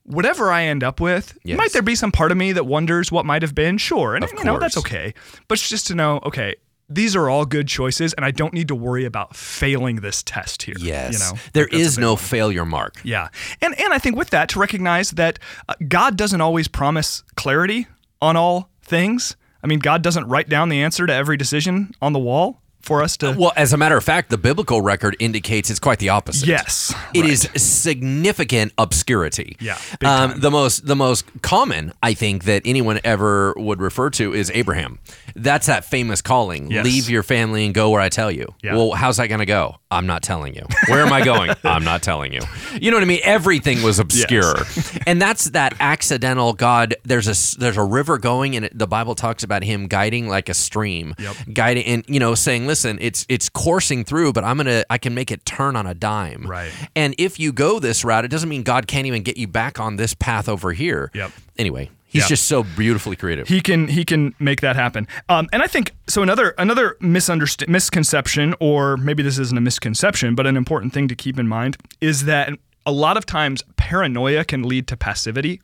[0.05, 1.59] Whatever I end up with, Yes.
[1.59, 3.77] might there be some part of me that wonders what might have been?
[3.77, 5.13] Sure, and Of you know that's okay.
[5.47, 6.55] But it's just to know, okay,
[6.91, 10.65] these are all good choices, and I don't need to worry about failing this test
[10.65, 10.75] here.
[10.79, 11.13] yes.
[11.13, 12.17] you know, there Like, that's a is no one.
[12.23, 13.01] failure mark.
[13.05, 13.29] Yeah,
[13.63, 17.87] and and I think with that to recognize that uh, God doesn't always promise clarity
[18.21, 19.37] on all things.
[19.63, 23.03] I mean, God doesn't write down the answer to every decision on the wall for
[23.03, 23.35] us to.
[23.39, 26.49] Well, as a matter of fact, the biblical record indicates it's quite the opposite.
[26.49, 27.31] yes, It right.
[27.31, 27.49] is
[27.95, 29.57] significant obscurity.
[29.61, 34.33] Yeah, Um, the most the most common I think that anyone ever would refer to
[34.35, 34.99] is Abraham.
[35.37, 36.71] That's that famous calling.
[36.71, 36.85] Yes.
[36.85, 38.55] Leave your family and go where I tell you.
[38.63, 38.75] Yeah.
[38.77, 39.77] Well, how's that going to go?
[39.91, 40.63] I'm not telling you.
[40.89, 41.51] Where am I going?
[41.65, 42.41] I'm not telling you.
[42.81, 43.21] You know what I mean?
[43.25, 44.55] Everything was obscure,
[45.07, 46.53] and that's that accidental.
[46.53, 50.29] God, there's a there's a river going, and it, the Bible talks about him guiding
[50.29, 51.37] like a stream, Yep.
[51.53, 55.13] guiding, and you know, saying, listen, it's it's coursing through, but I'm gonna I can
[55.13, 56.47] make it turn on a dime.
[56.47, 56.71] Right.
[56.95, 59.81] And if you go this route, it doesn't mean God can't even get you back
[59.81, 61.11] on this path over here.
[61.13, 61.33] Yep.
[61.59, 63.49] Anyway, he's just so beautifully creative.
[63.49, 65.09] he can he can make that happen.
[65.29, 66.23] Um, and I think so.
[66.23, 71.17] Another another misunderst- misconception, or maybe this isn't a misconception, but an important thing to
[71.17, 72.53] keep in mind is that
[72.87, 75.61] a lot of times paranoia can lead to passivity.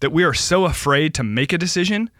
[0.00, 2.10] That we are so afraid to make a decision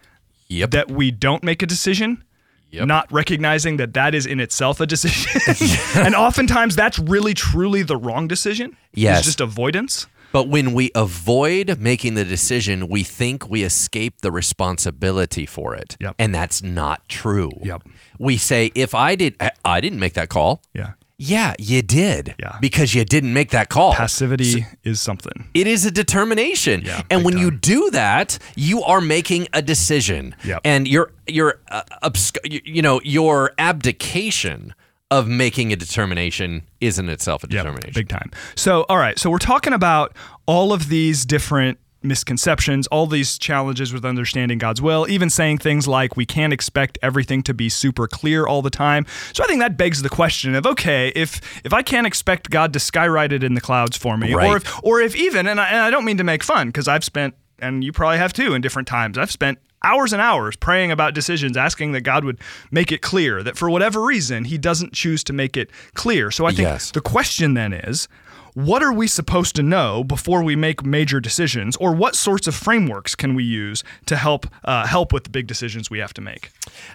[0.47, 0.71] yep.
[0.71, 2.23] that we don't make a decision.
[2.71, 2.87] Yep.
[2.87, 5.41] Not recognizing that that is in itself a decision,
[5.95, 8.75] and oftentimes that's really truly the wrong decision.
[8.93, 9.19] Yes.
[9.19, 10.07] it's just avoidance.
[10.33, 15.97] But when we avoid making the decision, we think we escape the responsibility for it.
[15.99, 16.15] Yep.
[16.17, 17.51] And that's not true.
[17.61, 17.83] Yep.
[18.17, 20.61] We say, if I did, I- I didn't make that call.
[20.73, 20.91] Yeah,
[21.23, 22.33] Yeah, you did.
[22.39, 22.57] Yeah.
[22.59, 23.93] Because you didn't make that call.
[23.93, 25.47] passivity is something.
[25.53, 26.81] it is a determination.
[26.83, 30.35] Yeah, and when you do that, you are making a decision.
[30.43, 30.61] Yep.
[30.65, 34.73] And your your uh, obsc- you- know, your abdication
[35.11, 37.93] of making a determination is in itself a Yep, determination.
[37.93, 38.31] big time.
[38.55, 39.19] So, all right.
[39.19, 40.15] So we're talking about
[40.47, 45.87] all of these different misconceptions, all these challenges with understanding God's will, even saying things
[45.87, 49.05] like we can't expect everything to be super clear all the time.
[49.33, 52.73] So I think that begs the question of okay, if if I can't expect God
[52.73, 54.47] to skywrite it in the clouds for me, Right.
[54.49, 56.87] or if or if even, and I, and I don't mean to make fun because
[56.87, 60.55] I've spent, and you probably have too, in different times, I've spent hours and hours
[60.55, 62.39] praying about decisions, asking that God would
[62.69, 66.29] make it clear that for whatever reason He doesn't choose to make it clear.
[66.31, 66.91] So I think Yes.
[66.91, 68.07] the question then is
[68.53, 72.55] what are we supposed to know before we make major decisions, or what sorts of
[72.55, 76.21] frameworks can we use to help uh, help with the big decisions we have to
[76.21, 76.51] make?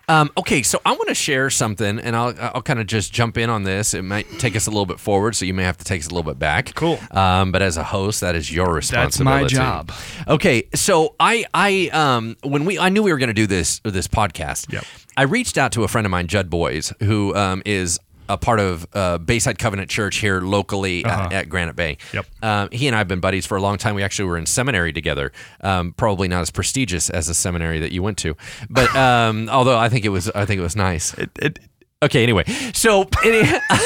[0.09, 3.39] Um, okay, so I want to share something, and I'll I'll kind of just jump
[3.39, 3.95] in on this.
[3.95, 6.07] It might take us a little bit forward, so you may have to take us
[6.07, 6.75] a little bit back.
[6.75, 6.99] Cool.
[7.11, 9.55] Um, but as a host, that is your responsibility.
[9.55, 9.93] That's my job.
[10.29, 13.81] Okay, so I I um when we I knew we were going to do this
[13.85, 14.73] this podcast.
[14.73, 14.85] Yep.
[15.19, 17.99] I reached out to a friend of mine, Judd Boys, who um, is
[18.29, 21.99] a part of uh, Bayside Covenant Church here locally at, at Granite Bay.
[22.13, 22.23] Uh-huh.
[22.43, 22.45] Yep.
[22.45, 23.95] Um, he and I have been buddies for a long time.
[23.95, 25.33] We actually were in seminary together.
[25.61, 28.37] Um, probably not as prestigious as the seminary that you went to,
[28.71, 31.15] but um, although I think it was, I think it was nice.
[31.15, 31.59] It, it,
[32.03, 33.41] Okay, anyway, so any,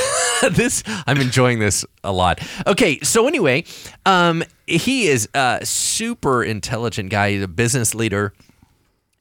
[0.50, 2.40] this I'm enjoying this a lot.
[2.66, 3.64] Okay, so anyway,
[4.04, 8.32] um, he is a super intelligent guy, he's a business leader,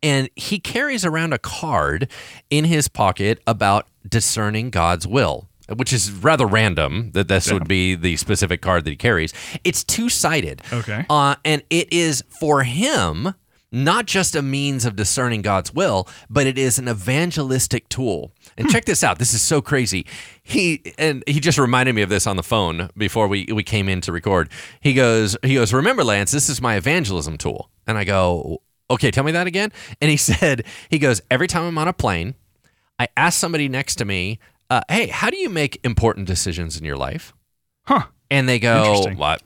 [0.02, 2.10] and he carries around a card
[2.50, 5.48] in his pocket about discerning God's will.
[5.76, 9.36] Which is rather random that this would be the specific card that he carries.
[9.64, 10.64] It's two sided.
[10.74, 11.06] Okay.
[11.08, 13.36] Uh, and it is for him
[13.72, 18.34] not just a means of discerning God's will, but it is an evangelistic tool.
[18.58, 19.20] And check this out.
[19.20, 20.06] This is so crazy.
[20.42, 23.88] He and he just reminded me of this on the phone before we, we came
[23.88, 24.50] in to record.
[24.82, 27.70] He goes, he goes, remember, Lance, this is my evangelism tool.
[27.86, 29.72] And I go, okay, tell me that again.
[30.02, 32.36] And he said, he goes, every time I'm on a plane,
[33.00, 34.40] I ask somebody next to me,
[34.70, 37.34] uh, hey, how do you make important decisions in your life?
[37.90, 38.04] huh?
[38.30, 39.42] And they go, what?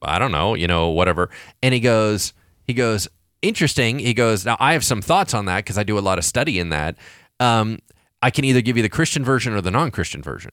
[0.00, 1.30] I don't know, you know, whatever.
[1.62, 2.32] And he goes,
[2.64, 3.08] he goes,
[3.42, 3.98] interesting.
[3.98, 6.24] He goes, now I have some thoughts on that because I do a lot of
[6.24, 6.96] study in that.
[7.40, 7.78] Um,
[8.22, 10.52] I can either give you the Christian version or the non-Christian version.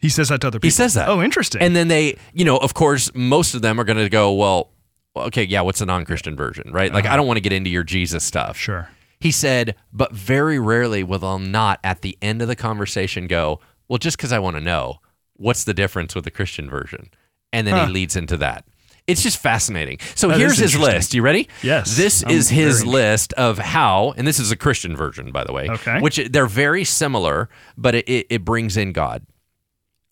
[0.00, 0.66] He says that to other people.
[0.68, 1.08] He says that.
[1.08, 1.60] Oh, interesting.
[1.60, 4.70] And then they, you know, of course, most of them are going to go, well,
[5.16, 6.92] okay, yeah, what's the non-Christian version, right?
[6.92, 8.56] Like, I don't want to get into your Jesus stuff.
[8.56, 8.88] sure.
[9.22, 13.60] He said, but very rarely will they not at the end of the conversation go,
[13.88, 14.98] well, just because I want to know,
[15.34, 17.08] what's the difference with the Christian version?
[17.52, 17.86] And then Huh.
[17.86, 18.64] he leads into that.
[19.06, 19.98] It's just fascinating.
[20.14, 21.12] So That here's his list.
[21.12, 21.48] You ready?
[21.62, 25.42] Yes, This I'm is his list of how, and this is a Christian version, by
[25.44, 25.68] the way.
[25.68, 26.00] Okay.
[26.00, 29.24] Which they're very similar, but it, it, it brings in God.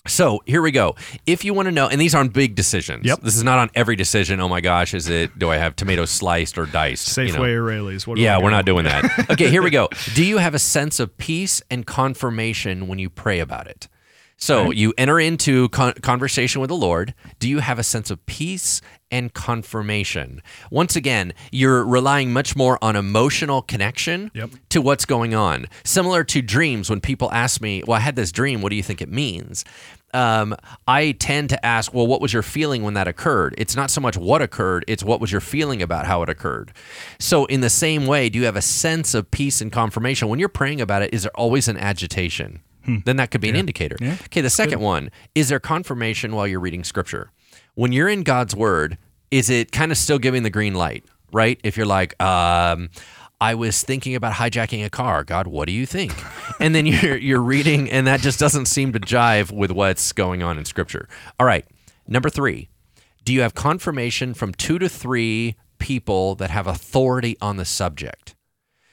[0.07, 0.97] So here we go.
[1.27, 3.05] If you want to know, and these aren't big decisions.
[3.05, 3.21] Yep.
[3.21, 4.41] This is not on every decision.
[4.41, 5.39] Oh my gosh, is it?
[5.39, 7.09] Do I have tomatoes sliced or diced?
[7.09, 7.59] Safeway You know.
[8.07, 9.31] What Yeah, I we're not doing that.
[9.31, 9.89] Okay, here we go.
[10.15, 13.89] Do you have a sense of peace and confirmation when you pray about it?
[14.43, 17.15] So you enter into con- conversation with the Lord.
[17.39, 18.81] Do you have a sense of peace
[19.11, 20.41] and confirmation?
[20.71, 24.51] Once again, you're relying much more on emotional connection Yep.
[24.71, 25.67] to what's going on.
[25.85, 28.83] Similar to dreams, when people ask me, Well, I had this dream, what do you
[28.83, 29.63] think it means?
[30.15, 30.57] Um,
[30.89, 33.55] I tend to ask, Well, what was your feeling when that occurred?
[33.59, 36.73] It's not so much what occurred, it's what was your feeling about how it occurred.
[37.19, 40.29] So, in the same way, do you have a sense of peace and confirmation?
[40.29, 42.63] When you're praying about it, is there always an agitation?
[43.05, 43.97] Then that could be an indicator.
[44.27, 47.31] Okay, the second one is there confirmation while you're reading scripture?
[47.75, 48.99] When you're in God's word,
[49.31, 51.61] is it kind of still giving the green light, right?
[51.63, 52.91] If you're like, um,
[53.41, 55.25] I was thinking about hijacking a car.
[55.25, 56.13] God, what do you think?
[56.61, 60.43] And then you're you're reading, and that just doesn't seem to jive with what's going
[60.43, 61.09] on in Scripture.
[61.39, 61.65] All right,
[62.07, 62.69] number three,
[63.25, 68.35] do you have confirmation from two to three people that have authority on the subject?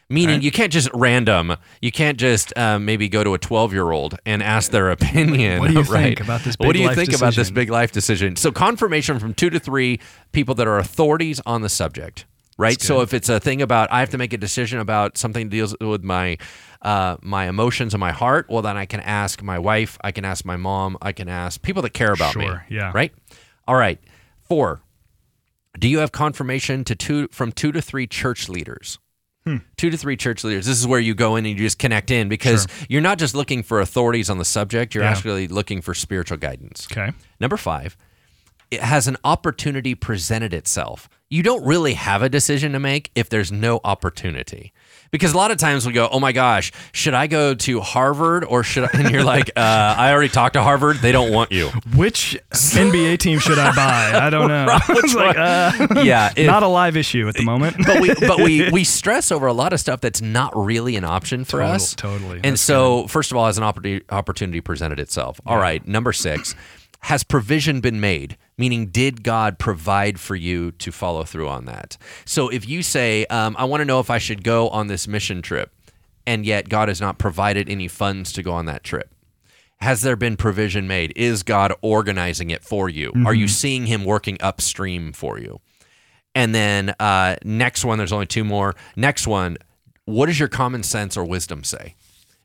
[0.10, 0.44] Meaning, Right.
[0.44, 1.58] you can't just random.
[1.82, 5.60] You can't just um, maybe go to a twelve-year-old and ask their opinion.
[5.60, 6.04] What do you right?
[6.18, 8.38] think about this Big What do you life think about this big life decision?
[8.38, 10.00] So, confirmation from two to three
[10.32, 12.26] people that are authorities on the subject.
[12.58, 12.82] Right.
[12.82, 15.52] So, if it's a thing about I have to make a decision about something that
[15.52, 16.38] deals with my
[16.82, 19.98] uh, my emotions and my heart, well, then I can ask my wife.
[20.02, 20.98] I can ask my mom.
[21.02, 22.46] I can ask people that care about me.
[22.46, 22.92] Sure, yeah.
[22.96, 23.14] Right.
[23.68, 24.00] All right.
[24.44, 24.80] Four.
[25.78, 29.00] Do you have confirmation to two from two to three church leaders?
[29.48, 29.58] Hmm.
[29.78, 30.66] Two to three church leaders.
[30.66, 33.34] This is where you go in and you just connect in because you're not just
[33.34, 34.94] looking for authorities on the subject.
[34.94, 35.12] You're Yeah.
[35.12, 36.88] actually looking for spiritual guidance.
[36.92, 37.12] Okay.
[37.40, 37.96] Number five,
[38.72, 41.08] it has an opportunity presented itself.
[41.30, 44.74] You don't really have a decision to make if there's no opportunity.
[45.12, 48.44] Because a lot of times we go, oh my gosh, should I go to Harvard
[48.44, 48.90] or should I?
[48.98, 49.60] And you're like, uh,
[49.98, 50.98] I already talked to Harvard.
[50.98, 51.70] They don't want you.
[51.96, 54.20] Which NBA team should I buy?
[54.20, 54.66] I don't know.
[54.90, 56.34] It's like, uh, Yeah.
[56.36, 57.78] if- not a live issue at the moment.
[57.86, 61.04] but we but we we stress over a lot of stuff that's not really an
[61.06, 61.94] option for Total- us.
[61.96, 62.38] totally.
[62.44, 65.40] And That's so, first of all, as an opportunity opportunity presented itself.
[65.46, 66.56] All right, number six,
[67.08, 68.36] has provision been made?
[68.58, 71.98] Meaning, did God provide for you to follow through on that?
[72.26, 75.08] So, if you say, um, "I want to know if I should go on this
[75.08, 75.72] mission trip,"
[76.26, 79.14] and yet God has not provided any funds to go on that trip.
[79.78, 81.14] Has there been provision made?
[81.16, 83.14] Is God organizing it for you?
[83.26, 85.62] Are you seeing Him working upstream for you?
[86.36, 88.76] And then uh, next one, there's only two more.
[88.98, 89.58] Next one,
[90.04, 91.96] what does your common sense or wisdom say?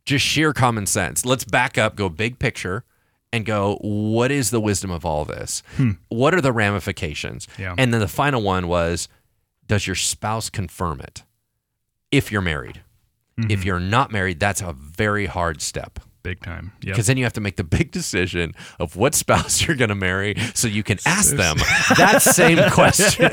[0.04, 1.24] Just sheer common sense.
[1.24, 2.84] Let's back up, go big picture,
[3.32, 5.62] and go, what is the wisdom of all this?
[5.76, 5.92] Hmm.
[6.08, 7.48] What are the ramifications?
[7.58, 7.74] Yeah.
[7.78, 9.08] And then the final one was,
[9.66, 11.22] does your spouse confirm it
[12.10, 12.82] if you're married?
[13.38, 13.62] If mm-hmm.
[13.62, 16.70] you're not married, that's a very hard step Big time.
[16.82, 16.92] Yeah.
[16.92, 19.94] because then you have to make the big decision of what spouse you're going to
[19.96, 21.56] marry so you can ask them
[21.96, 23.30] that same question.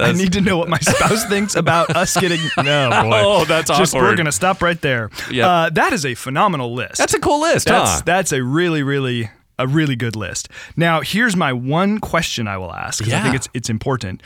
[0.00, 2.40] I need to know what my spouse thinks about us getting.
[2.56, 3.10] No, boy.
[3.12, 5.10] Oh, that's Just we're gonna stop right there.
[5.30, 5.46] Yep.
[5.46, 6.96] Uh, that is a phenomenal list.
[6.98, 8.02] That's a cool list, That's huh?
[8.04, 9.28] that's a really really
[9.58, 10.48] a really good list.
[10.76, 14.22] Now, here's my one question I will ask 'cause I think it's it's important.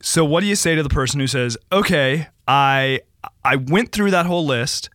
[0.00, 3.00] So, what do you say to the person who says, "Okay, I
[3.44, 4.88] I went through that whole list.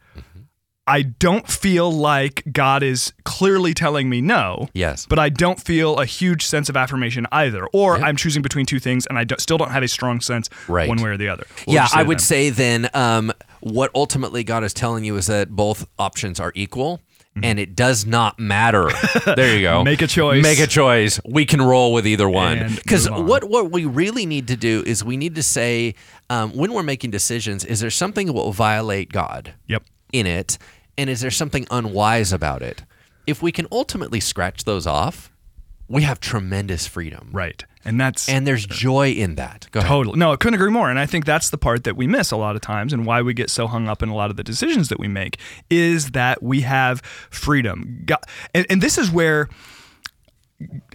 [0.87, 5.05] I don't feel like God is clearly telling me no." Yes.
[5.05, 8.79] But I don't feel a huge sense of affirmation either, or I'm choosing between two
[8.79, 10.89] things, and I don't, still don't have a strong sense Right.
[10.89, 11.45] one way or the other.
[11.65, 12.23] What yeah, you say I would them?
[12.23, 17.01] say then um, what ultimately God is telling you is that both options are equal.
[17.41, 18.89] And it does not matter.
[19.37, 19.75] There you go.
[19.75, 19.83] Mm-hmm.
[19.85, 20.43] Make a choice.
[20.43, 21.17] Make a choice.
[21.25, 22.75] We can roll with either one.
[22.75, 23.25] Because on.
[23.25, 25.95] what what we really need to do is we need to say
[26.29, 29.53] um, when we're making decisions, is there something that will violate God?
[29.67, 29.83] Yep.
[30.11, 30.57] In it?
[30.97, 32.83] And is there something unwise about it?
[33.27, 35.31] If we can ultimately scratch those off,
[35.87, 37.29] we have tremendous freedom.
[37.31, 37.63] Right.
[37.83, 39.67] And that's And there's uh, joy in that.
[39.71, 39.89] Go ahead.
[39.89, 40.19] Totally.
[40.19, 40.89] No, I couldn't agree more.
[40.89, 43.21] And I think that's the part that we miss a lot of times and why
[43.21, 45.37] we get so hung up in a lot of the decisions that we make
[45.69, 48.03] is that we have freedom.
[48.05, 48.19] God,
[48.53, 49.49] and, and this is where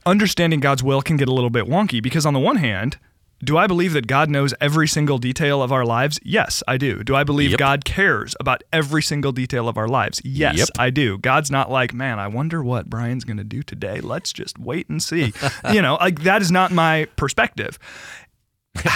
[0.05, 2.99] understanding God's will can get a little bit wonky because, on the one hand,
[3.45, 6.19] do I believe that God knows every single detail of our lives?
[6.23, 7.03] Yes, I do.
[7.05, 7.59] Do I believe Yep.
[7.59, 10.21] God cares about every single detail of our lives?
[10.25, 10.69] Yes, Yep.
[10.79, 11.19] I do.
[11.19, 14.01] God's not like, man, I wonder what Brian's going to do today.
[14.01, 15.33] Let's just wait and see.
[15.73, 17.79] you know, like that is not my perspective.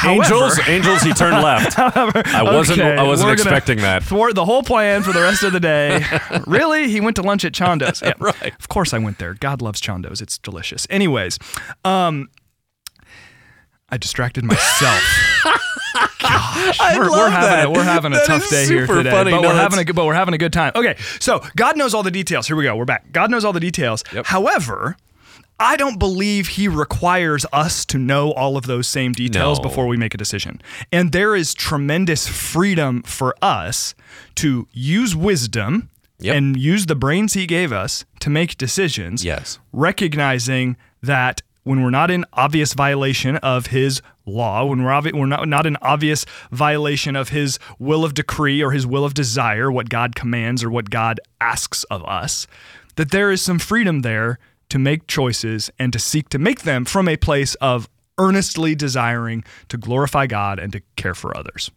[0.05, 1.72] Angels, However- angels, he turned left.
[1.74, 2.80] However, I wasn't.
[2.80, 4.03] Okay, I wasn't expecting that.
[4.05, 6.05] Thwart the whole plan for the rest of the day.
[6.47, 6.91] really?
[6.91, 8.03] He went to lunch at Chando's.
[8.03, 8.53] Yeah, Right.
[8.59, 9.34] Of course I went there.
[9.34, 10.20] God loves Chando's.
[10.20, 10.86] It's delicious.
[10.91, 11.38] Anyways,
[11.84, 12.28] um,
[13.91, 15.03] I distracted myself.
[16.20, 17.66] Gosh, we're, we're having that.
[17.66, 19.30] a, we're having a That tough day here today, funny.
[19.30, 20.72] but No, we're that's- having a good, but we're having a good time.
[20.76, 22.47] Okay, so God knows all the details.
[22.47, 22.76] Here we go.
[22.76, 23.11] We're back.
[23.12, 24.05] God knows all the details.
[24.12, 24.26] Yep.
[24.26, 24.97] However.
[25.62, 29.62] I don't believe he requires us to know all of those same details No.
[29.64, 30.62] before we make a decision.
[30.91, 33.95] And there is tremendous freedom for us
[34.36, 36.34] to use wisdom Yep.
[36.34, 39.22] and use the brains he gave us to make decisions.
[39.22, 39.59] Yes.
[39.74, 45.26] Recognizing that when we're not in obvious violation of his law, when we're obvi- we're
[45.26, 49.70] not not in obvious violation of his will of decree or his will of desire,
[49.70, 52.46] what God commands or what God asks of us,
[52.96, 54.38] that there is some freedom there
[54.70, 57.88] to make choices and to seek to make them from a place of
[58.18, 61.70] earnestly desiring to glorify God and to care for others.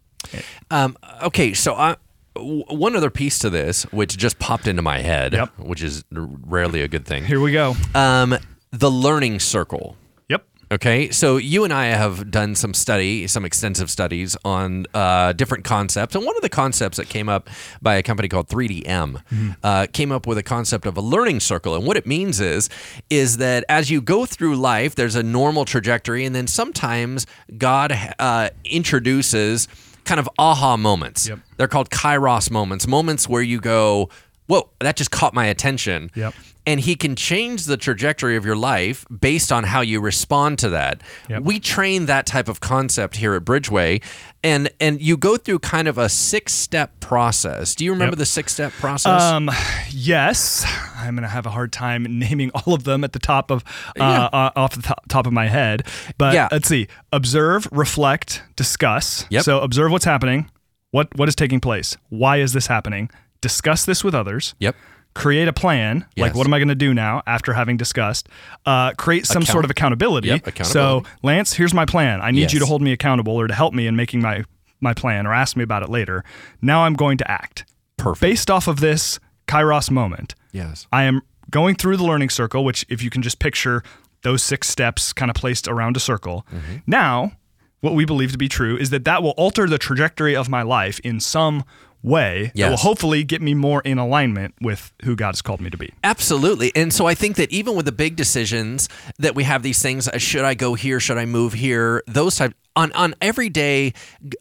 [0.72, 1.96] Um, okay, so I,
[2.36, 5.50] w- one other piece to this, which just popped into my head, Yep.
[5.60, 7.26] which is rarely a good thing.
[7.26, 7.76] Here we go.
[7.96, 8.38] Um,
[8.74, 9.96] the learning circle.
[10.30, 10.46] Yep.
[10.72, 15.64] Okay, so you and I have done some study, some extensive studies on uh, different
[15.64, 17.50] concepts, and one of the concepts that came up
[17.84, 21.76] by a company called 3DM uh, came up with a concept of a learning circle,
[21.76, 22.68] and what it means is
[23.12, 27.96] is that as you go through life, there's a normal trajectory, and then sometimes God
[28.18, 29.68] uh, introduces
[30.06, 31.30] kind of aha moments.
[31.30, 31.40] Yep.
[31.58, 34.10] They're called kairos moments, moments where you go,
[34.48, 36.12] whoa, that just caught my attention.
[36.16, 36.34] Yep.
[36.66, 40.70] And he can change the trajectory of your life based on how you respond to
[40.70, 41.02] that.
[41.30, 41.42] Yep.
[41.44, 44.02] We train that type of concept here at Bridgeway,
[44.46, 47.76] and and you go through kind of a six step process.
[47.76, 48.20] Do you remember Yep.
[48.20, 49.22] the six step process?
[49.22, 49.52] Um,
[49.90, 50.66] yes,
[50.96, 53.66] I'm gonna have a hard time naming all of them at the top of
[54.00, 55.86] uh, uh, off the top, top of my head.
[56.18, 56.48] But Yeah.
[56.50, 59.26] let's see: observe, reflect, discuss.
[59.30, 59.44] Yep.
[59.44, 60.50] So observe what's happening.
[60.92, 61.98] What what is taking place?
[62.10, 63.10] Why is this happening?
[63.44, 64.56] Discuss this with others.
[64.60, 64.76] yep.
[65.16, 66.06] Create a plan.
[66.18, 68.28] Like, what am I going to do now after having discussed?
[68.66, 70.30] Uh, create some Account- sort of accountability.
[70.30, 71.04] Yep, So.
[71.22, 72.20] Lance, here's my plan.
[72.20, 74.44] I need you to hold me accountable or to help me in making my
[74.82, 76.24] my plan or ask me about it later.
[76.64, 77.64] Now I'm going to act.
[77.98, 78.22] Perfect.
[78.22, 80.88] Based off of this Kairos moment, Yes.
[80.92, 81.22] I am
[81.52, 83.84] going through the learning circle, which, if you can just picture
[84.24, 86.46] those six steps kind of placed around a circle.
[86.52, 86.78] Mm-hmm.
[86.88, 87.34] Now,
[87.82, 90.64] what we believe to be true is that that will alter the trajectory of my
[90.64, 91.64] life in some
[92.04, 95.70] way that will hopefully get me more in alignment with who God has called me
[95.70, 95.94] to be.
[96.04, 96.72] Absolutely.
[96.76, 98.90] And so I think that even with the big decisions
[99.20, 101.00] that we have these things, uh, should I go here?
[101.00, 102.04] Should I move here?
[102.06, 103.94] Those type on on every day,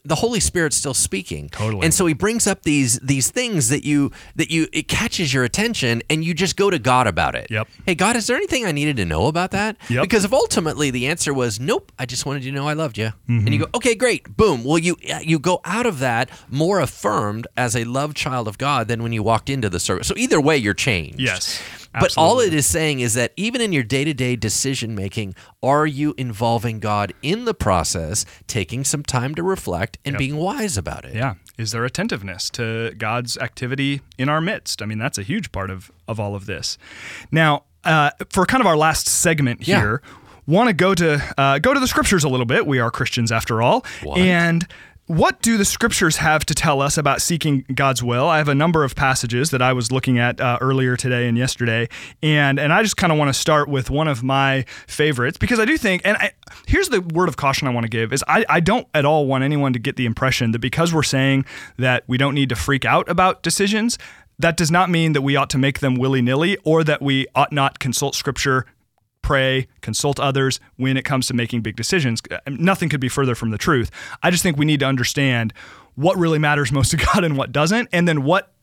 [0.03, 1.49] the Holy Spirit's still speaking.
[1.49, 1.85] Totally.
[1.85, 5.43] And so he brings up these these things that you that you it catches your
[5.43, 7.47] attention and you just go to God about it.
[7.49, 7.67] Yep.
[7.85, 9.77] Hey God, is there anything I needed to know about that?
[9.89, 10.03] Yep.
[10.03, 12.97] Because if ultimately the answer was nope, I just wanted you to know I loved
[12.97, 13.07] you.
[13.29, 13.37] Mm-hmm.
[13.39, 14.35] And you go, "Okay, great.
[14.35, 18.57] Boom." Well, you you go out of that more affirmed as a loved child of
[18.57, 20.07] God than when you walked into the service.
[20.07, 21.19] So either way you're changed.
[21.19, 21.61] Yes.
[21.99, 25.35] But all it is saying is that even in your day to day decision making,
[25.61, 30.77] are you involving God in the process, taking some time to reflect and being wise
[30.77, 31.15] about it?
[31.15, 31.35] Yeah.
[31.57, 34.81] Is there attentiveness to God's activity in our midst?
[34.81, 36.77] I mean, that's a huge part of, of all of this.
[37.31, 39.79] Now, uh, for kind of our last segment Yeah.
[39.81, 40.01] here,
[40.47, 42.65] want to go to uh, go to the scriptures a little bit.
[42.65, 44.17] We are Christians after all, What?
[44.17, 44.67] and
[45.07, 48.25] what do the scriptures have to tell us about seeking God's will?
[48.27, 51.37] I have a number of passages that I was looking at uh, earlier today and
[51.37, 51.89] yesterday,
[52.21, 55.59] and and I just kind of want to start with one of my favorites because
[55.59, 56.31] I do think, and I,
[56.67, 59.27] here's the word of caution I want to give is I, I don't at all
[59.27, 61.45] want anyone to get the impression that because we're saying
[61.77, 63.97] that we don't need to freak out about decisions,
[64.39, 67.27] that does not mean that we ought to make them willy nilly or that we
[67.35, 68.65] ought not consult Scripture
[69.23, 72.21] pray, consult others when it comes to making big decisions.
[72.29, 73.89] Uh, Nothing could be further from the truth.
[74.21, 75.53] I just think we need to understand
[75.95, 78.53] what really matters most to God and what doesn't, and then what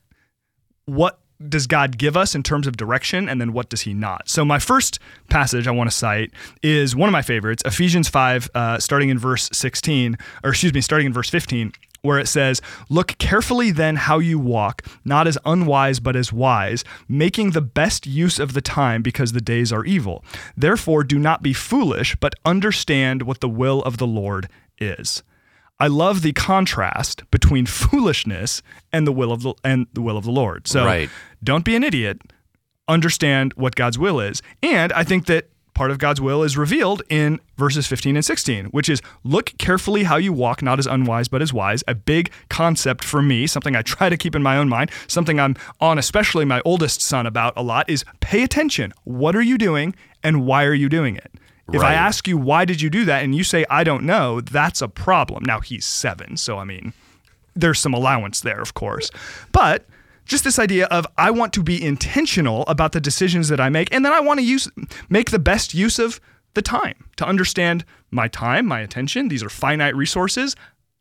[0.85, 4.29] what does God give us in terms of direction, and then what does He not?
[4.29, 4.99] So my first
[5.29, 6.31] passage I want to cite
[6.61, 10.81] is one of my favorites, Ephesians five, uh, starting in verse sixteen, or excuse me,
[10.81, 11.73] starting in verse fifteen.
[12.03, 16.83] Where it says, Look carefully then how you walk, not as unwise, but as wise,
[17.07, 20.25] making the best use of the time because the days are evil.
[20.57, 24.49] Therefore, do not be foolish, but understand what the will of the Lord
[24.79, 25.21] is.
[25.79, 30.23] I love the contrast between foolishness and the will of the and the will of
[30.25, 30.67] the Lord.
[30.67, 31.09] So Right.
[31.43, 32.19] don't be an idiot.
[32.87, 34.41] Understand what God's will is.
[34.63, 38.65] And I think that part of God's will is revealed in verses 15 and 16,
[38.65, 41.83] which is look carefully how you walk, not as unwise, but as wise.
[41.87, 45.39] A big concept for me, something I try to keep in my own mind, something
[45.39, 48.93] I'm on, especially my oldest son, about a lot is pay attention.
[49.03, 51.31] What are you doing and why are you doing it?
[51.73, 53.23] If I ask you, why did you do that?
[53.23, 55.43] And you say, I don't know, that's a problem.
[55.45, 56.35] Now, he's seven.
[56.35, 56.91] So, I mean,
[57.55, 59.09] there's some allowance there, of course.
[59.53, 59.85] But
[60.31, 63.93] just this idea of I want to be intentional about the decisions that I make,
[63.93, 64.67] and then I want to use
[65.09, 66.19] make the best use of
[66.53, 69.27] the time to understand my time, my attention.
[69.27, 70.55] These are finite resources.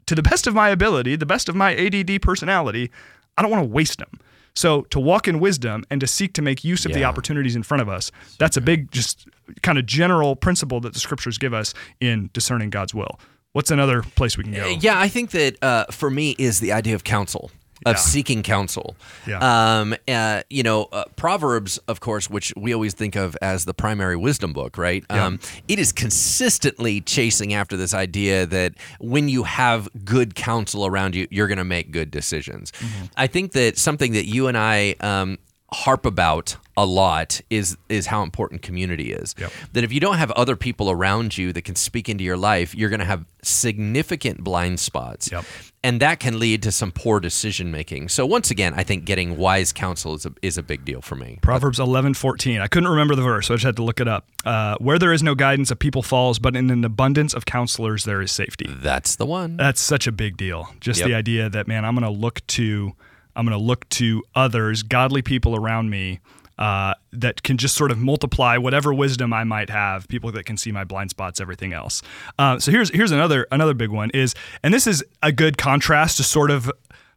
[0.06, 2.90] To the best of my ability, the best of my ADD personality,
[3.38, 4.18] I don't want to waste them.
[4.54, 7.62] So to walk in wisdom and to seek to make use of the opportunities in
[7.62, 9.28] front of us, that's a big, just
[9.62, 13.20] kind of general principle that the scriptures give us in discerning God's will.
[13.52, 14.66] What's another place we can go?
[14.80, 17.52] Yeah, I think that uh, for me is the idea of counsel.
[17.86, 18.00] Of Yeah.
[18.00, 18.94] seeking counsel,
[19.26, 19.38] Yeah.
[19.80, 23.72] um, uh, you know, uh, Proverbs, of course, which we always think of as the
[23.72, 25.02] primary wisdom book, right?
[25.08, 31.14] Um, it is consistently chasing after this idea that when you have good counsel around
[31.14, 32.70] you, you're going to make good decisions.
[32.72, 33.04] Mm-hmm.
[33.16, 35.38] I think that something that you and I um,
[35.72, 39.34] harp about a lot is is how important community is.
[39.38, 39.52] Yep.
[39.72, 42.74] That if you don't have other people around you that can speak into your life,
[42.74, 45.30] you're going to have significant blind spots.
[45.30, 45.44] Yep.
[45.82, 48.10] And that can lead to some poor decision making.
[48.10, 51.16] So once again, I think getting wise counsel is a, is a big deal for
[51.16, 51.38] me.
[51.42, 52.60] Proverbs eleven fourteen.
[52.60, 54.26] I couldn't remember the verse, so I just had to look it up.
[54.44, 58.04] Uh, Where there is no guidance, a people falls, but in an abundance of counselors,
[58.04, 58.66] there is safety.
[58.68, 59.56] That's the one.
[59.56, 60.68] That's such a big deal.
[60.80, 61.08] Just Yep.
[61.08, 62.92] the idea that man, I'm going to look to,
[63.36, 66.20] I'm going to look to others, godly people around me,
[66.58, 70.06] uh, that can just sort of multiply whatever wisdom I might have.
[70.08, 72.02] People that can see my blind spots, everything else.
[72.38, 76.18] Uh, so here's here's another another big one is, and this is a good contrast
[76.18, 76.70] to sort of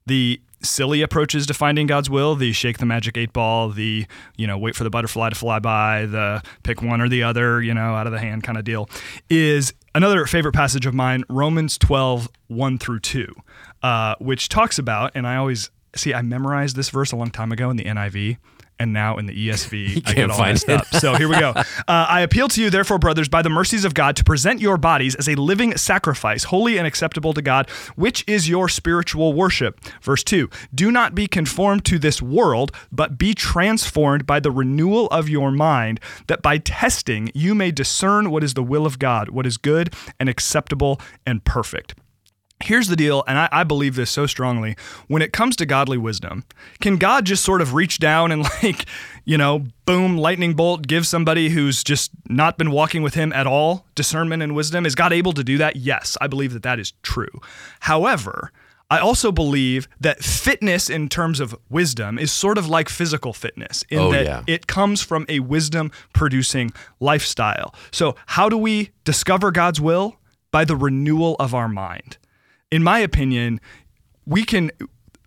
[0.05, 4.05] the silly approaches to finding God's will, the shake the magic eight ball, the,
[4.37, 7.61] you know, wait for the butterfly to fly by, the pick one or the other,
[7.61, 8.89] you know, out of the hand kind of deal,
[9.29, 13.35] is another favorite passage of mine, Romans 12, 1 through 2,
[13.83, 17.51] uh, which talks about, and I always see, I memorized this verse a long time
[17.51, 18.37] ago in the NIV
[18.79, 20.79] and now in the ESV, I get all messed it.
[20.79, 20.87] up.
[20.87, 21.53] So here we go.
[21.85, 24.77] Uh, I appeal to you, therefore, brothers, by the mercies of God, to present your
[24.77, 29.79] bodies as a living sacrifice, holy and acceptable to God, which is your spiritual worship.
[30.01, 35.07] Verse 2 Do not be conformed to this world, but be transformed by the renewal
[35.07, 39.29] of your mind, that by testing you may discern what is the will of God,
[39.29, 41.95] what is good and acceptable and perfect.
[42.63, 44.77] Here's the deal, and I, I, believe this so strongly.
[45.07, 46.45] When it comes to godly wisdom,
[46.79, 48.85] can God just sort of reach down and, like,
[49.25, 53.45] you know, boom, lightning bolt, give somebody who's just not been walking with Him at
[53.45, 54.85] all discernment and wisdom?
[54.85, 55.75] Is God able to do that?
[55.75, 57.41] Yes, I believe that that is true.
[57.81, 58.51] However,
[58.89, 63.83] I also believe that fitness in terms of wisdom is sort of like physical fitness
[63.89, 64.43] in oh, that yeah.
[64.47, 67.73] it comes from a wisdom producing lifestyle.
[67.91, 70.17] So, how do we discover God's will?
[70.51, 72.19] By the renewal of our mind
[72.73, 73.61] in my opinion,
[74.25, 74.71] we can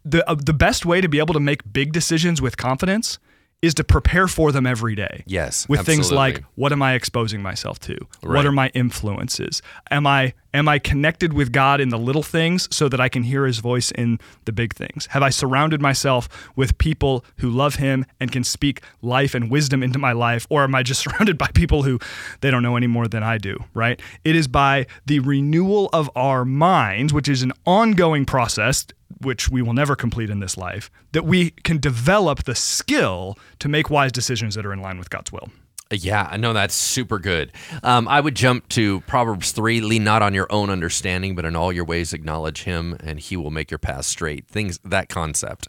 [0.05, 3.21] the uh, the best way to be able to make big decisions with confidence
[3.63, 5.23] is to prepare for them every day.
[5.27, 5.69] Yes.
[5.69, 6.03] With absolutely.
[6.05, 7.97] things like what am I exposing myself to?
[8.23, 8.37] Right.
[8.37, 9.63] What are my influences?
[9.91, 13.23] Am I am I connected with God in the little things so that I can
[13.23, 15.07] hear his voice in the big things?
[15.07, 19.83] Have I surrounded myself with people who love him and can speak life and wisdom
[19.83, 21.99] into my life or am I just surrounded by people who
[22.43, 24.01] they don't know any more than I do, right?
[24.25, 28.87] It is by the renewal of our minds, which is an ongoing process
[29.21, 33.69] which we will never complete in this life, that we can develop the skill to
[33.69, 35.49] make wise decisions that are in line with God's will.
[35.91, 37.53] Yeah, I know that's super good.
[37.85, 41.55] Um, I would jump to Proverbs 3 lean not on your own understanding, but in
[41.55, 44.49] all your ways acknowledge him, and he will make your path straight.
[44.49, 45.69] Things, that concept.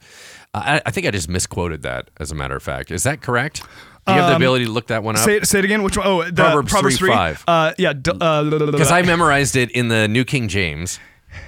[0.56, 2.90] Uh, I, I, think I just misquoted that, as a matter of fact.
[2.90, 3.62] Is that correct?
[4.08, 5.22] Do you have the um, ability to look that one up?
[5.22, 5.84] Say, say it again.
[5.84, 6.08] Which one?
[6.08, 7.44] Oh, the Proverbs, Proverbs 3, 3 5.
[7.48, 7.94] Uh, yeah.
[7.94, 11.00] Because uh, I memorized it in the New King James